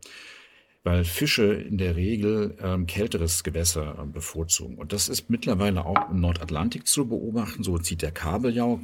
weil 0.84 1.04
Fische 1.04 1.52
in 1.52 1.76
der 1.76 1.96
Regel 1.96 2.56
ähm, 2.62 2.86
kälteres 2.86 3.44
Gewässer 3.44 3.98
äh, 4.00 4.06
bevorzugen. 4.06 4.78
Und 4.78 4.94
das 4.94 5.10
ist 5.10 5.28
mittlerweile 5.28 5.84
auch 5.84 6.08
im 6.10 6.20
Nordatlantik 6.20 6.86
zu 6.86 7.06
beobachten. 7.06 7.62
So 7.62 7.76
zieht 7.78 8.00
der 8.00 8.12
Kabeljau 8.12 8.80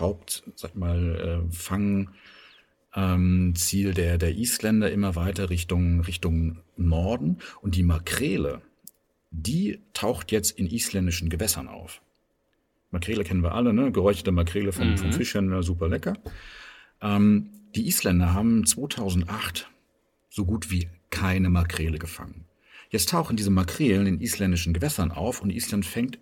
Haupt, 0.00 0.42
sag 0.56 0.74
mal, 0.74 1.44
äh, 1.48 1.52
Fang 1.54 2.10
ähm, 2.98 3.54
Ziel 3.54 3.94
der, 3.94 4.18
der 4.18 4.34
Isländer 4.36 4.90
immer 4.90 5.14
weiter 5.14 5.50
Richtung, 5.50 6.00
Richtung 6.00 6.58
Norden. 6.76 7.38
Und 7.60 7.76
die 7.76 7.84
Makrele, 7.84 8.60
die 9.30 9.80
taucht 9.92 10.32
jetzt 10.32 10.58
in 10.58 10.66
isländischen 10.66 11.28
Gewässern 11.28 11.68
auf. 11.68 12.02
Makrele 12.90 13.22
kennen 13.22 13.42
wir 13.42 13.52
alle, 13.54 13.72
ne? 13.72 13.92
Geräucherte 13.92 14.32
Makrele 14.32 14.72
vom, 14.72 14.96
vom 14.96 15.12
Fischhändler, 15.12 15.62
super 15.62 15.88
lecker. 15.88 16.14
Ähm, 17.00 17.50
die 17.76 17.86
Isländer 17.86 18.32
haben 18.32 18.66
2008 18.66 19.70
so 20.30 20.44
gut 20.44 20.70
wie 20.70 20.88
keine 21.10 21.50
Makrele 21.50 21.98
gefangen. 21.98 22.46
Jetzt 22.90 23.10
tauchen 23.10 23.36
diese 23.36 23.50
Makrelen 23.50 24.06
in 24.06 24.20
isländischen 24.20 24.72
Gewässern 24.72 25.12
auf 25.12 25.42
und 25.42 25.50
Island 25.50 25.84
fängt 25.84 26.18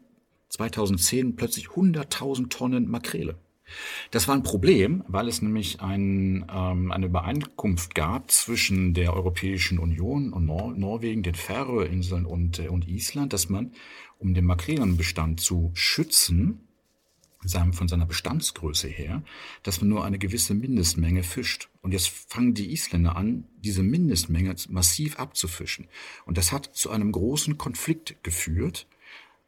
2010 0.49 1.37
plötzlich 1.37 1.69
100.000 1.69 2.51
Tonnen 2.51 2.89
Makrele. 2.89 3.37
Das 4.11 4.29
war 4.29 4.35
ein 4.35 4.42
Problem, 4.42 5.05
weil 5.09 5.29
es 5.29 5.42
nämlich 5.42 5.81
ein, 5.81 6.46
ähm, 6.52 6.92
eine 6.92 7.07
Übereinkunft 7.07 7.94
gab 7.94 8.31
zwischen 8.31 8.94
der 8.94 9.14
Europäischen 9.14 9.79
Union 9.79 10.33
und 10.33 10.46
Nor 10.46 10.72
Norwegen, 10.72 11.22
den 11.22 11.35
Färöerinseln 11.35 12.26
und, 12.26 12.59
äh, 12.61 12.68
und 12.68 12.88
Island, 12.88 13.33
dass 13.33 13.48
man, 13.48 13.72
um 14.18 14.35
den 14.35 14.44
Makrelenbestand 14.44 15.40
zu 15.40 15.70
schützen, 15.74 16.61
von 17.72 17.87
seiner 17.87 18.07
Bestandsgröße 18.07 18.88
her, 18.88 19.22
dass 19.62 19.81
man 19.81 19.88
nur 19.88 20.05
eine 20.05 20.18
gewisse 20.18 20.52
Mindestmenge 20.52 21.22
fischt. 21.22 21.68
Und 21.81 21.92
jetzt 21.92 22.09
fangen 22.09 22.55
die 22.55 22.72
Isländer 22.72 23.14
an, 23.14 23.44
diese 23.59 23.85
Mindestmenge 23.85 24.57
massiv 24.68 25.20
abzufischen. 25.20 25.87
Und 26.24 26.38
das 26.38 26.50
hat 26.50 26.70
zu 26.72 26.90
einem 26.90 27.12
großen 27.12 27.57
Konflikt 27.57 28.16
geführt 28.24 28.88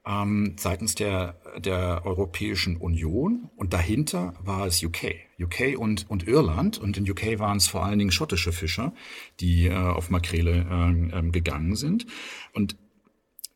ähm, 0.08 0.54
seitens 0.58 0.94
der, 0.94 1.38
der 1.58 2.02
Europäischen 2.04 2.76
Union. 2.78 3.50
Und 3.56 3.74
dahinter 3.74 4.34
war 4.42 4.66
es 4.66 4.82
UK. 4.82 5.16
UK 5.38 5.78
und, 5.78 6.08
und 6.08 6.26
Irland. 6.26 6.78
Und 6.78 6.96
in 6.96 7.08
UK 7.08 7.38
waren 7.38 7.58
es 7.58 7.68
vor 7.68 7.84
allen 7.84 7.98
Dingen 7.98 8.10
schottische 8.10 8.52
Fischer, 8.52 8.94
die 9.40 9.66
äh, 9.66 9.74
auf 9.74 10.08
Makrele 10.08 11.12
äh, 11.12 11.30
gegangen 11.30 11.76
sind. 11.76 12.06
Und 12.54 12.76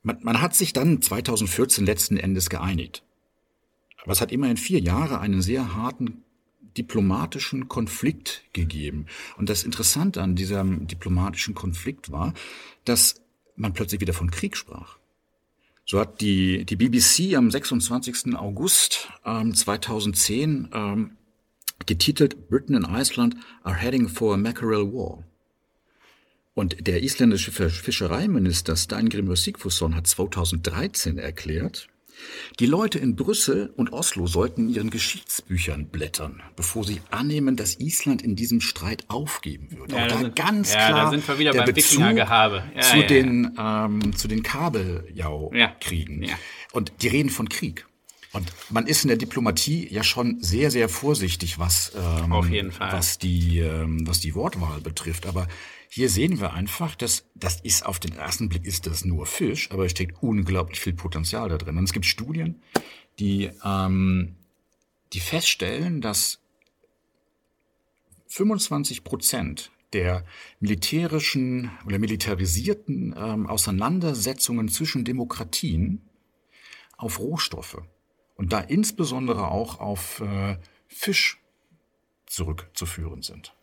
man, 0.02 0.18
man 0.22 0.42
hat 0.42 0.54
sich 0.54 0.72
dann 0.72 1.00
2014 1.00 1.86
letzten 1.86 2.16
Endes 2.18 2.50
geeinigt. 2.50 3.02
Aber 4.02 4.12
es 4.12 4.20
hat 4.20 4.32
immerhin 4.32 4.56
vier 4.56 4.80
Jahre 4.80 5.20
einen 5.20 5.42
sehr 5.42 5.74
harten 5.74 6.24
diplomatischen 6.76 7.68
Konflikt 7.68 8.44
gegeben. 8.52 9.06
Und 9.36 9.48
das 9.48 9.62
Interessante 9.62 10.22
an 10.22 10.34
diesem 10.34 10.86
diplomatischen 10.86 11.54
Konflikt 11.54 12.10
war, 12.10 12.34
dass 12.84 13.20
man 13.56 13.72
plötzlich 13.72 14.00
wieder 14.00 14.14
von 14.14 14.30
Krieg 14.30 14.56
sprach. 14.56 14.96
So 15.84 15.98
hat 15.98 16.20
die, 16.20 16.64
die 16.64 16.76
BBC 16.76 17.36
am 17.36 17.50
26. 17.50 18.34
August 18.36 19.08
ähm, 19.24 19.54
2010 19.54 20.70
ähm, 20.72 21.16
getitelt 21.86 22.48
Britain 22.48 22.76
and 22.76 22.88
Iceland 22.88 23.36
are 23.62 23.74
heading 23.74 24.08
for 24.08 24.34
a 24.34 24.36
mackerel 24.36 24.92
war. 24.92 25.24
Und 26.54 26.86
der 26.86 27.02
isländische 27.02 27.50
Fischereiminister 27.50 28.76
Steingrimur 28.76 29.36
Sigfusson 29.36 29.96
hat 29.96 30.06
2013 30.06 31.18
erklärt, 31.18 31.88
die 32.60 32.66
Leute 32.66 32.98
in 32.98 33.16
Brüssel 33.16 33.72
und 33.76 33.92
Oslo 33.92 34.26
sollten 34.26 34.68
in 34.68 34.74
ihren 34.74 34.90
Geschichtsbüchern 34.90 35.86
blättern, 35.86 36.42
bevor 36.56 36.84
sie 36.84 37.00
annehmen, 37.10 37.56
dass 37.56 37.78
Island 37.80 38.22
in 38.22 38.36
diesem 38.36 38.60
Streit 38.60 39.04
aufgeben 39.08 39.68
würde. 39.72 39.94
Ja, 39.96 40.02
Auch 40.04 40.08
da 40.08 40.14
da 40.14 40.20
sind- 40.20 40.36
ganz 40.36 40.72
ja, 40.74 40.78
da 40.80 40.88
klar 40.88 41.10
sind 41.10 41.28
wir 41.28 41.38
wieder 41.38 41.52
der 41.52 41.62
beim 41.62 41.74
Bezug 41.74 41.92
Wikingergehabe. 42.00 42.62
Ja, 42.76 42.80
zu, 42.82 42.96
ja, 42.98 43.02
den, 43.06 43.56
Ähm, 43.58 44.16
zu 44.16 44.28
den 44.28 44.42
Kabeljau-Kriegen. 44.42 46.22
Ja. 46.22 46.34
Und 46.72 46.92
die 47.02 47.08
reden 47.08 47.30
von 47.30 47.48
Krieg. 47.48 47.86
Und 48.32 48.50
man 48.70 48.86
ist 48.86 49.04
in 49.04 49.08
der 49.08 49.18
Diplomatie 49.18 49.86
ja 49.92 50.02
schon 50.02 50.40
sehr, 50.40 50.70
sehr 50.70 50.88
vorsichtig, 50.88 51.58
was, 51.58 51.92
ähm, 51.94 52.72
was, 52.78 53.18
die, 53.18 53.58
ähm, 53.58 54.06
was 54.06 54.20
die 54.20 54.34
Wortwahl 54.34 54.80
betrifft. 54.80 55.26
Aber 55.26 55.48
hier 55.94 56.08
sehen 56.08 56.40
wir 56.40 56.54
einfach, 56.54 56.94
dass 56.94 57.28
das 57.34 57.60
ist 57.60 57.84
auf 57.84 58.00
den 58.00 58.16
ersten 58.16 58.48
Blick 58.48 58.64
ist 58.64 58.86
das 58.86 59.04
nur 59.04 59.26
Fisch, 59.26 59.70
aber 59.70 59.84
es 59.84 59.90
steckt 59.90 60.22
unglaublich 60.22 60.80
viel 60.80 60.94
Potenzial 60.94 61.50
da 61.50 61.58
drin. 61.58 61.76
Und 61.76 61.84
es 61.84 61.92
gibt 61.92 62.06
Studien, 62.06 62.62
die, 63.18 63.50
ähm, 63.62 64.36
die 65.12 65.20
feststellen, 65.20 66.00
dass 66.00 66.40
25 68.28 69.04
Prozent 69.04 69.70
der 69.92 70.24
militärischen 70.60 71.70
oder 71.84 71.98
militarisierten 71.98 73.14
ähm, 73.14 73.46
Auseinandersetzungen 73.46 74.68
zwischen 74.68 75.04
Demokratien 75.04 76.08
auf 76.96 77.18
Rohstoffe 77.18 77.82
und 78.36 78.54
da 78.54 78.60
insbesondere 78.60 79.48
auch 79.48 79.78
auf 79.78 80.20
äh, 80.20 80.56
Fisch 80.88 81.38
zurückzuführen 82.24 83.20
sind. 83.20 83.54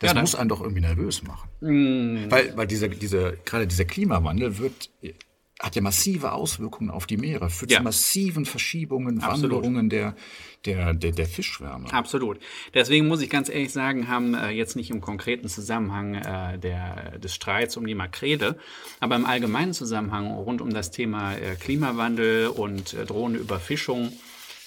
Das 0.00 0.12
Ja, 0.14 0.20
muss 0.20 0.34
einen 0.34 0.48
doch 0.48 0.60
irgendwie 0.60 0.80
nervös 0.80 1.22
machen. 1.22 1.48
Mm. 1.60 2.30
Weil, 2.30 2.56
weil 2.56 2.66
dieser, 2.66 2.88
dieser, 2.88 3.32
gerade 3.32 3.66
dieser 3.66 3.84
Klimawandel 3.84 4.58
wird, 4.58 4.90
hat 5.60 5.76
ja 5.76 5.82
massive 5.82 6.32
Auswirkungen 6.32 6.90
auf 6.90 7.06
die 7.06 7.18
Meere, 7.18 7.50
führt 7.50 7.70
Ja. 7.70 7.78
zu 7.78 7.84
massiven 7.84 8.46
Verschiebungen, 8.46 9.20
Absolut. 9.20 9.56
Wanderungen 9.56 9.90
der, 9.90 10.16
der, 10.64 10.94
der, 10.94 11.12
der 11.12 11.26
Fischschwärme. 11.26 11.92
Absolut. 11.92 12.38
Deswegen 12.72 13.08
muss 13.08 13.20
ich 13.20 13.28
ganz 13.28 13.50
ehrlich 13.50 13.72
sagen, 13.72 14.08
haben 14.08 14.32
äh, 14.32 14.48
jetzt 14.48 14.74
nicht 14.74 14.88
im 14.90 15.02
konkreten 15.02 15.48
Zusammenhang 15.48 16.14
äh, 16.14 16.58
der, 16.58 17.18
des 17.18 17.34
Streits 17.34 17.76
um 17.76 17.86
die 17.86 17.94
Makrele, 17.94 18.56
aber 19.00 19.16
im 19.16 19.26
allgemeinen 19.26 19.74
Zusammenhang 19.74 20.28
rund 20.30 20.62
um 20.62 20.70
das 20.72 20.90
Thema 20.90 21.34
äh, 21.34 21.56
Klimawandel 21.56 22.48
und 22.48 22.94
äh, 22.94 23.04
drohende 23.04 23.38
Überfischung 23.38 24.12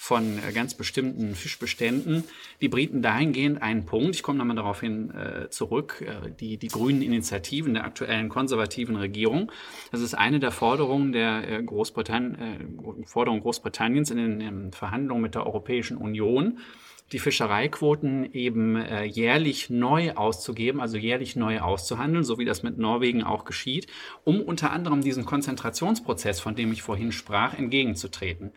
von 0.03 0.37
äh, 0.37 0.51
ganz 0.51 0.73
bestimmten 0.73 1.33
Fischbeständen 1.33 2.25
die 2.59 2.67
Briten 2.67 3.01
dahingehend 3.01 3.61
einen 3.61 3.85
Punkt, 3.85 4.15
ich 4.15 4.21
komme 4.21 4.37
nochmal 4.37 4.57
darauf 4.57 4.81
hin 4.81 5.11
äh, 5.11 5.49
zurück, 5.49 6.03
äh, 6.05 6.29
die, 6.29 6.57
die 6.57 6.67
grünen 6.67 7.01
Initiativen 7.01 7.73
der 7.73 7.85
aktuellen 7.85 8.27
konservativen 8.27 8.97
Regierung. 8.97 9.49
Das 9.93 10.01
ist 10.01 10.13
eine 10.13 10.41
der 10.41 10.51
Forderungen 10.51 11.13
der 11.13 11.49
äh, 11.49 11.63
Großbritannien, 11.63 12.35
äh, 12.35 13.05
Forderung 13.05 13.39
Großbritanniens 13.39 14.11
in 14.11 14.17
den 14.17 14.41
ähm, 14.41 14.73
Verhandlungen 14.73 15.21
mit 15.21 15.35
der 15.35 15.47
Europäischen 15.47 15.95
Union, 15.95 16.59
die 17.13 17.19
Fischereiquoten 17.19 18.33
eben 18.33 18.75
äh, 18.75 19.05
jährlich 19.05 19.69
neu 19.69 20.15
auszugeben, 20.15 20.81
also 20.81 20.97
jährlich 20.97 21.37
neu 21.37 21.61
auszuhandeln, 21.61 22.25
so 22.25 22.37
wie 22.37 22.45
das 22.45 22.61
mit 22.61 22.77
Norwegen 22.77 23.23
auch 23.23 23.45
geschieht, 23.45 23.87
um 24.25 24.41
unter 24.41 24.71
anderem 24.71 24.99
diesen 24.99 25.23
Konzentrationsprozess, 25.23 26.41
von 26.41 26.55
dem 26.55 26.73
ich 26.73 26.81
vorhin 26.81 27.13
sprach, 27.13 27.57
entgegenzutreten. 27.57 28.51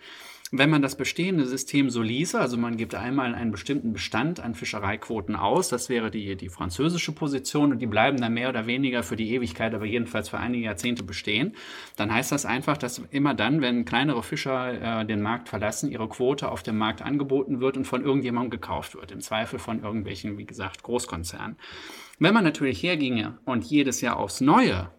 Wenn 0.52 0.70
man 0.70 0.80
das 0.80 0.96
bestehende 0.96 1.44
System 1.44 1.90
so 1.90 2.02
ließe, 2.02 2.40
also 2.40 2.56
man 2.56 2.76
gibt 2.76 2.94
einmal 2.94 3.34
einen 3.34 3.50
bestimmten 3.50 3.92
Bestand 3.92 4.38
an 4.38 4.54
Fischereiquoten 4.54 5.34
aus, 5.34 5.68
das 5.68 5.88
wäre 5.88 6.08
die, 6.08 6.36
die 6.36 6.48
französische 6.48 7.10
Position 7.10 7.72
und 7.72 7.80
die 7.80 7.86
bleiben 7.86 8.20
dann 8.20 8.34
mehr 8.34 8.48
oder 8.48 8.68
weniger 8.68 9.02
für 9.02 9.16
die 9.16 9.34
Ewigkeit, 9.34 9.74
aber 9.74 9.86
jedenfalls 9.86 10.28
für 10.28 10.38
einige 10.38 10.66
Jahrzehnte 10.66 11.02
bestehen, 11.02 11.56
dann 11.96 12.14
heißt 12.14 12.30
das 12.30 12.46
einfach, 12.46 12.76
dass 12.76 13.02
immer 13.10 13.34
dann, 13.34 13.60
wenn 13.60 13.84
kleinere 13.84 14.22
Fischer 14.22 15.00
äh, 15.00 15.04
den 15.04 15.20
Markt 15.20 15.48
verlassen, 15.48 15.90
ihre 15.90 16.08
Quote 16.08 16.48
auf 16.48 16.62
dem 16.62 16.78
Markt 16.78 17.02
angeboten 17.02 17.58
wird 17.58 17.76
und 17.76 17.84
von 17.84 18.04
irgendjemandem 18.04 18.50
gekauft 18.50 18.94
wird, 18.94 19.10
im 19.10 19.20
Zweifel 19.20 19.58
von 19.58 19.82
irgendwelchen, 19.82 20.38
wie 20.38 20.46
gesagt, 20.46 20.84
Großkonzernen. 20.84 21.56
Wenn 22.20 22.34
man 22.34 22.44
natürlich 22.44 22.80
herginge 22.84 23.36
und 23.46 23.64
jedes 23.64 24.00
Jahr 24.00 24.16
aufs 24.16 24.40
Neue 24.40 24.90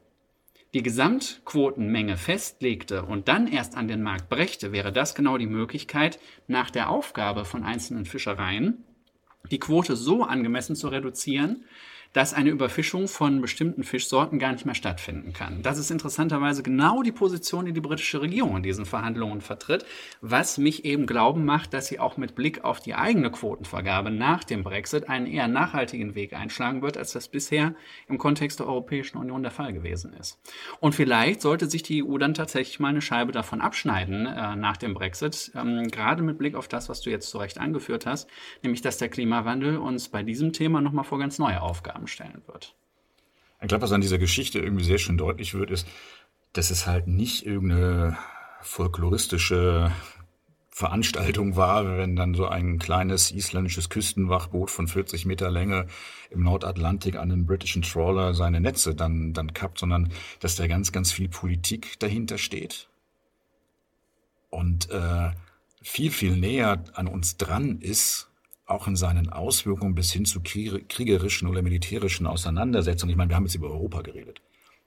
die 0.77 0.83
Gesamtquotenmenge 0.83 2.17
festlegte 2.17 3.01
und 3.01 3.27
dann 3.27 3.47
erst 3.47 3.75
an 3.75 3.87
den 3.87 4.03
Markt 4.03 4.29
brächte, 4.29 4.71
wäre 4.71 4.93
das 4.93 5.15
genau 5.15 5.39
die 5.39 5.47
Möglichkeit, 5.47 6.19
nach 6.45 6.69
der 6.69 6.91
Aufgabe 6.91 7.45
von 7.45 7.63
einzelnen 7.63 8.05
Fischereien 8.05 8.83
die 9.49 9.57
Quote 9.57 9.95
so 9.95 10.21
angemessen 10.21 10.75
zu 10.75 10.89
reduzieren, 10.89 11.65
dass 12.13 12.33
eine 12.33 12.49
Überfischung 12.49 13.07
von 13.07 13.41
bestimmten 13.41 13.83
Fischsorten 13.83 14.39
gar 14.39 14.51
nicht 14.51 14.65
mehr 14.65 14.75
stattfinden 14.75 15.33
kann. 15.33 15.61
Das 15.61 15.77
ist 15.77 15.91
interessanterweise 15.91 16.63
genau 16.63 17.03
die 17.03 17.11
Position, 17.11 17.65
die 17.65 17.73
die 17.73 17.81
britische 17.81 18.21
Regierung 18.21 18.57
in 18.57 18.63
diesen 18.63 18.85
Verhandlungen 18.85 19.41
vertritt, 19.41 19.85
was 20.21 20.57
mich 20.57 20.85
eben 20.85 21.05
glauben 21.05 21.45
macht, 21.45 21.73
dass 21.73 21.87
sie 21.87 21.99
auch 21.99 22.17
mit 22.17 22.35
Blick 22.35 22.63
auf 22.63 22.79
die 22.79 22.95
eigene 22.95 23.31
Quotenvergabe 23.31 24.11
nach 24.11 24.43
dem 24.43 24.63
Brexit 24.63 25.09
einen 25.09 25.27
eher 25.27 25.47
nachhaltigen 25.47 26.15
Weg 26.15 26.33
einschlagen 26.33 26.81
wird, 26.81 26.97
als 26.97 27.13
das 27.13 27.27
bisher 27.27 27.75
im 28.07 28.17
Kontext 28.17 28.59
der 28.59 28.67
Europäischen 28.67 29.17
Union 29.17 29.43
der 29.43 29.51
Fall 29.51 29.73
gewesen 29.73 30.13
ist. 30.13 30.39
Und 30.79 30.95
vielleicht 30.95 31.41
sollte 31.41 31.69
sich 31.69 31.83
die 31.83 32.03
EU 32.03 32.17
dann 32.17 32.33
tatsächlich 32.33 32.79
mal 32.79 32.89
eine 32.89 33.01
Scheibe 33.01 33.31
davon 33.31 33.61
abschneiden 33.61 34.25
äh, 34.25 34.55
nach 34.55 34.77
dem 34.77 34.93
Brexit, 34.93 35.51
ähm, 35.55 35.87
gerade 35.89 36.23
mit 36.23 36.37
Blick 36.37 36.55
auf 36.55 36.67
das, 36.67 36.89
was 36.89 37.01
du 37.01 37.09
jetzt 37.09 37.29
zu 37.29 37.37
Recht 37.37 37.59
angeführt 37.59 38.05
hast, 38.05 38.29
nämlich 38.63 38.81
dass 38.81 38.97
der 38.97 39.09
Klimawandel 39.09 39.77
uns 39.77 40.09
bei 40.09 40.23
diesem 40.23 40.53
Thema 40.53 40.81
nochmal 40.81 41.03
vor 41.03 41.19
ganz 41.19 41.39
neue 41.39 41.61
Aufgaben 41.61 42.06
stellen 42.07 42.41
wird. 42.47 42.75
Ich 43.61 43.67
glaube, 43.67 43.81
was 43.83 43.91
an 43.91 44.01
dieser 44.01 44.17
Geschichte 44.19 44.59
irgendwie 44.59 44.83
sehr 44.83 44.99
schön 44.99 45.17
deutlich 45.17 45.53
wird, 45.53 45.71
ist, 45.71 45.87
dass 46.53 46.69
es 46.69 46.85
halt 46.85 47.07
nicht 47.07 47.45
irgendeine 47.45 48.17
folkloristische 48.61 49.91
Veranstaltung 50.69 51.55
war, 51.55 51.97
wenn 51.97 52.15
dann 52.15 52.35
so 52.35 52.45
ein 52.47 52.77
kleines 52.77 53.31
isländisches 53.31 53.89
Küstenwachboot 53.89 54.69
von 54.69 54.87
40 54.87 55.25
Meter 55.25 55.49
Länge 55.49 55.87
im 56.29 56.43
Nordatlantik 56.43 57.15
an 57.15 57.31
einem 57.31 57.47
britischen 57.47 57.81
Trawler 57.81 58.35
seine 58.35 58.61
Netze 58.61 58.93
dann, 58.93 59.33
dann 59.33 59.53
kappt, 59.53 59.79
sondern 59.79 60.11
dass 60.39 60.55
da 60.55 60.67
ganz, 60.67 60.91
ganz 60.91 61.11
viel 61.11 61.29
Politik 61.29 61.97
dahinter 61.99 62.37
steht 62.37 62.89
und 64.51 64.91
äh, 64.91 65.31
viel, 65.81 66.11
viel 66.11 66.35
näher 66.35 66.83
an 66.93 67.07
uns 67.07 67.37
dran 67.37 67.79
ist, 67.79 68.26
auch 68.67 68.87
in 68.87 68.95
seinen 68.95 69.29
Auswirkungen 69.29 69.95
bis 69.95 70.11
hin 70.11 70.25
zu 70.25 70.41
kriegerischen 70.41 71.47
oder 71.47 71.61
militärischen 71.61 72.27
Auseinandersetzungen. 72.27 73.11
Ich 73.11 73.17
meine, 73.17 73.29
wir 73.29 73.35
haben 73.35 73.45
jetzt 73.45 73.55
über 73.55 73.71
Europa 73.71 74.01
geredet. 74.01 74.41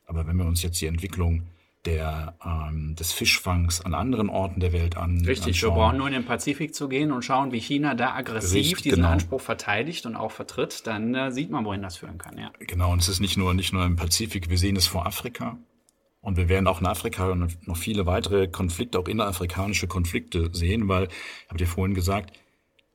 Aber 0.07 0.27
wenn 0.27 0.37
wir 0.37 0.45
uns 0.45 0.63
jetzt 0.63 0.81
die 0.81 0.87
Entwicklung 0.87 1.45
der, 1.87 2.35
ähm, 2.45 2.95
des 2.95 3.13
Fischfangs 3.13 3.81
an 3.81 3.95
anderen 3.95 4.29
Orten 4.29 4.61
der 4.61 4.73
Welt 4.73 4.97
an. 4.97 5.25
Richtig, 5.25 5.55
anschauen. 5.55 5.71
wir 5.71 5.77
brauchen 5.77 5.97
nur 5.97 6.07
in 6.09 6.13
den 6.13 6.25
Pazifik 6.27 6.75
zu 6.75 6.89
gehen 6.89 7.11
und 7.11 7.25
schauen, 7.25 7.53
wie 7.53 7.59
China 7.59 7.95
da 7.95 8.15
aggressiv 8.15 8.55
Richtig, 8.55 8.83
diesen 8.83 8.97
genau. 8.97 9.09
Anspruch 9.09 9.41
verteidigt 9.41 10.05
und 10.05 10.15
auch 10.15 10.31
vertritt, 10.31 10.87
dann 10.87 11.15
äh, 11.15 11.33
sieht 11.33 11.51
man, 11.51 11.65
wohin 11.65 11.83
das 11.83 11.97
führen 11.97 12.19
kann. 12.19 12.37
Ja. 12.37 12.51
Genau, 12.59 12.93
und 12.93 13.01
es 13.01 13.09
ist 13.09 13.21
nicht 13.21 13.39
nur, 13.39 13.55
nicht 13.55 13.73
nur 13.73 13.85
im 13.87 13.97
Pazifik, 13.97 14.51
wir 14.51 14.59
sehen 14.59 14.77
es 14.77 14.87
vor 14.87 15.07
Afrika. 15.07 15.57
Und 16.21 16.37
wir 16.37 16.51
werden 16.51 16.67
auch 16.67 16.83
in 16.83 16.87
Afrika 16.87 17.35
noch 17.35 17.77
viele 17.79 18.05
weitere 18.05 18.47
Konflikte, 18.47 18.99
auch 18.99 19.09
innerafrikanische 19.09 19.87
Konflikte 19.87 20.51
sehen, 20.53 20.87
weil, 20.87 21.05
ich 21.05 21.49
habe 21.49 21.57
dir 21.57 21.67
vorhin 21.67 21.95
gesagt, 21.95 22.39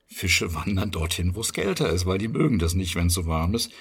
Fische 0.07 0.53
wandern 0.53 0.91
dorthin, 0.91 1.35
wo 1.35 1.41
es 1.41 1.53
kälter 1.53 1.89
ist, 1.89 2.05
weil 2.05 2.17
die 2.17 2.27
mögen 2.27 2.59
das 2.59 2.73
nicht, 2.73 2.95
wenn 2.95 3.07
es 3.07 3.13
so 3.13 3.25
warm 3.25 3.55
ist. 3.55 3.71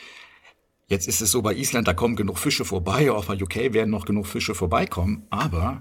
Jetzt 0.87 1.09
ist 1.09 1.21
es 1.23 1.31
so 1.31 1.43
bei 1.43 1.55
Island, 1.55 1.89
da 1.89 1.95
kommen 1.95 2.17
genug 2.17 2.39
Fische 2.39 2.65
vorbei, 2.65 3.11
auch 3.11 3.27
bei 3.27 3.41
UK 3.41 3.73
werden 3.73 3.91
noch 3.91 4.05
genug 4.05 4.27
Fische 4.27 4.55
vorbeikommen, 4.55 5.27
aber 5.31 5.81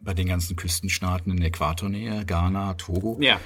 bei 0.00 0.14
den 0.14 0.26
ganzen 0.26 0.56
Küstenstaaten 0.56 1.30
in 1.30 1.38
der 1.38 1.48
Äquatornähe, 1.48 2.24
Ghana, 2.24 2.74
Togo, 2.74 3.18
ja. 3.20 3.40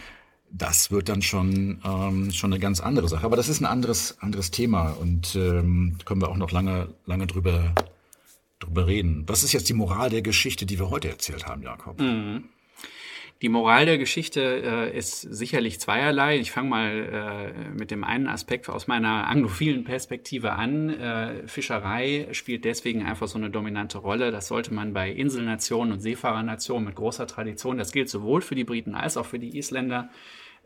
das 0.51 0.91
wird 0.91 1.09
dann 1.09 1.23
schon, 1.23 1.81
ähm, 1.85 2.31
schon 2.33 2.53
eine 2.53 2.61
ganz 2.61 2.81
andere 2.81 3.09
Sache. 3.09 3.25
Aber 3.25 3.37
das 3.37 3.49
ist 3.49 3.61
ein 3.61 3.67
anderes, 3.67 4.19
anderes 4.21 4.51
Thema 4.51 4.91
und 4.91 5.35
ähm, 5.35 5.99
können 6.05 6.21
wir 6.23 6.29
auch 6.29 6.37
noch 6.37 6.53
lange, 6.53 6.95
lange 7.05 7.27
drüber, 7.27 7.75
drüber 8.61 8.87
reden. 8.87 9.25
Was 9.27 9.43
ist 9.43 9.53
jetzt 9.53 9.69
die 9.69 9.75
Moral 9.75 10.09
der 10.09 10.23
Geschichte, 10.23 10.67
die 10.67 10.79
wir 10.79 10.89
heute 10.89 11.09
erzählt 11.09 11.47
haben, 11.47 11.63
Jakob? 11.63 12.01
Die 13.43 13.51
Moral 13.51 13.85
der 13.85 13.99
Geschichte 13.99 14.41
äh, 14.41 14.97
ist 14.97 15.21
sicherlich 15.21 15.79
zweierlei. 15.79 16.39
Ich 16.39 16.53
fange 16.53 16.71
mal 16.71 17.53
äh, 17.55 17.69
mit 17.79 17.91
dem 17.91 18.03
einen 18.03 18.29
Aspekt 18.29 18.71
aus 18.71 18.87
meiner 18.87 19.27
anglophilen 19.27 19.85
Perspektive 19.85 20.53
an. 20.53 20.89
Äh, 20.89 21.47
Fischerei 21.47 22.29
spielt 22.33 22.65
deswegen 22.65 23.05
einfach 23.05 23.29
so 23.29 23.37
eine 23.37 23.51
dominante 23.51 23.99
Rolle. 23.99 24.31
Das 24.31 24.49
sollte 24.49 24.73
man 24.73 24.95
bei 24.95 25.11
Inselnationen 25.11 25.93
und 25.93 26.01
Seefahrernationen 26.01 26.87
mit 26.87 26.95
großer 26.95 27.27
Tradition, 27.27 27.77
das 27.77 27.93
gilt 27.93 28.09
sowohl 28.09 28.41
für 28.41 28.55
die 28.55 28.65
Briten 28.65 28.95
als 28.95 29.19
auch 29.19 29.27
für 29.27 29.39
die 29.39 29.59
Isländer, 29.59 30.09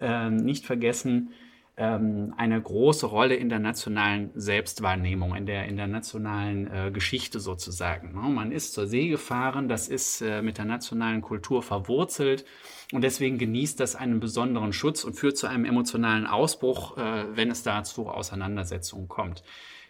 äh, 0.01 0.31
nicht 0.31 0.65
vergessen, 0.65 1.33
ähm, 1.81 2.35
eine 2.37 2.61
große 2.61 3.07
Rolle 3.07 3.37
in 3.37 3.49
der 3.49 3.59
nationalen 3.59 4.31
Selbstwahrnehmung, 4.35 5.35
in 5.35 5.47
der, 5.47 5.65
in 5.65 5.79
der 5.79 5.87
nationalen 5.87 6.71
äh, 6.71 6.91
Geschichte 6.93 7.41
sozusagen. 7.41 8.13
Ne? 8.13 8.29
Man 8.29 8.53
ist 8.53 8.75
zur 8.75 8.87
See 8.87 9.09
gefahren, 9.09 9.67
das 9.67 9.89
ist 9.89 10.21
äh, 10.21 10.43
mit 10.43 10.59
der 10.59 10.67
nationalen 10.67 11.23
Kultur 11.23 11.63
verwurzelt 11.63 12.45
und 12.93 13.03
deswegen 13.03 13.39
genießt 13.39 13.81
das 13.81 13.97
einen 13.97 14.21
besonderen 14.21 14.75
Schutz 14.75 15.05
und 15.05 15.15
führt 15.15 15.39
zu 15.39 15.47
einem 15.47 15.65
emotionalen 15.65 16.27
Ausbruch, 16.27 16.99
äh, 16.99 17.25
wenn 17.35 17.51
es 17.51 17.63
da 17.63 17.83
zu 17.83 18.09
Auseinandersetzungen 18.09 19.09
kommt. 19.09 19.43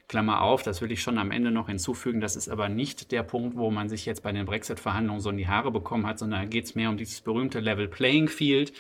Klammer 0.07 0.42
auf, 0.42 0.62
das 0.62 0.83
will 0.83 0.92
ich 0.92 1.03
schon 1.03 1.18
am 1.18 1.33
Ende 1.33 1.50
noch 1.50 1.68
hinzufügen, 1.68 2.20
das 2.20 2.37
ist 2.37 2.48
aber 2.48 2.68
nicht 2.68 3.11
der 3.11 3.24
Punkt, 3.24 3.57
wo 3.57 3.70
man 3.70 3.88
sich 3.88 4.07
jetzt 4.07 4.22
bei 4.22 4.31
den 4.33 4.46
Brexit-Verhandlungen 4.46 5.20
so 5.20 5.31
in 5.31 5.37
die 5.37 5.48
Haare 5.48 5.72
bekommen 5.72 6.07
hat, 6.07 6.18
sondern 6.20 6.42
da 6.42 6.46
geht 6.46 6.64
es 6.66 6.74
mehr 6.74 6.88
um 6.88 6.96
dieses 6.96 7.20
berühmte 7.20 7.61
Level 7.61 7.88
Playing 7.88 8.29
Field, 8.29 8.72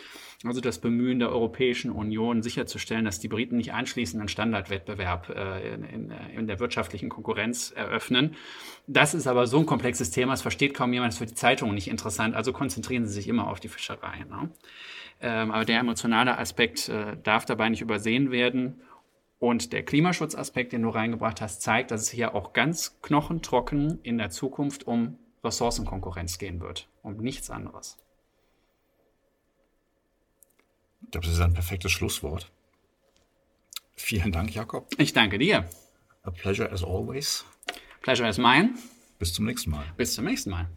also 0.44 0.62
das 0.62 0.78
Bemühen 0.78 1.18
der 1.18 1.30
Europäischen 1.30 1.90
Union 1.90 2.42
sicherzustellen, 2.42 3.04
dass 3.04 3.18
die 3.18 3.28
Briten 3.28 3.58
nicht 3.58 3.74
anschließend 3.74 4.20
einen 4.20 4.28
Standardwettbewerb 4.28 5.28
äh, 5.28 5.74
in, 5.74 5.84
in, 5.84 6.10
in, 6.10 6.46
der 6.46 6.60
wirtschaftlichen 6.60 7.10
Konkurrenz 7.10 7.72
eröffnen. 7.72 8.36
Das 8.86 9.12
ist 9.12 9.26
aber 9.26 9.46
so 9.46 9.58
ein 9.58 9.66
komplexes 9.66 10.10
Thema, 10.10 10.32
das 10.32 10.40
versteht 10.40 10.72
kaum 10.72 10.94
jemand, 10.94 11.12
das 11.12 11.16
ist 11.16 11.18
für 11.18 11.26
die 11.26 11.34
Zeitungen 11.34 11.74
nicht 11.74 11.88
interessant, 11.88 12.34
also 12.34 12.54
konzentrieren 12.54 13.06
Sie 13.06 13.12
sich 13.12 13.28
immer 13.28 13.48
auf 13.48 13.60
die 13.60 13.68
Fischerei. 13.68 14.24
Ne? 14.30 14.50
Ähm, 15.20 15.50
aber 15.50 15.66
der 15.66 15.78
emotionale 15.78 16.38
Aspekt 16.38 16.88
äh, 16.88 17.18
darf 17.22 17.44
dabei 17.44 17.68
nicht 17.68 17.82
übersehen 17.82 18.30
werden. 18.30 18.80
Und 19.38 19.72
der 19.72 19.82
Klimaschutzaspekt, 19.82 20.72
den 20.72 20.82
du 20.82 20.90
reingebracht 20.90 21.40
hast, 21.40 21.62
zeigt, 21.62 21.90
dass 21.90 22.02
es 22.02 22.10
hier 22.10 22.34
auch 22.34 22.52
ganz 22.52 23.00
knochentrocken 23.02 23.98
in 24.02 24.18
der 24.18 24.30
Zukunft 24.30 24.86
um 24.86 25.18
Ressourcenkonkurrenz 25.42 26.38
gehen 26.38 26.60
wird, 26.60 26.88
um 27.02 27.16
nichts 27.16 27.50
anderes. 27.50 27.98
Ich 31.02 31.10
glaube, 31.10 31.26
das 31.26 31.34
ist 31.34 31.40
ein 31.40 31.54
perfektes 31.54 31.92
Schlusswort. 31.92 32.50
Vielen 33.96 34.32
Dank, 34.32 34.54
Jakob. 34.54 34.88
Ich 34.98 35.12
danke 35.12 35.38
dir. 35.38 35.68
A 36.22 36.30
pleasure 36.30 36.70
as 36.70 36.82
always. 36.82 37.44
Pleasure 38.02 38.28
is 38.28 38.38
mine. 38.38 38.74
Bis 39.18 39.34
zum 39.34 39.44
nächsten 39.44 39.70
Mal. 39.70 39.84
Bis 39.96 40.14
zum 40.14 40.24
nächsten 40.24 40.50
Mal. 40.50 40.68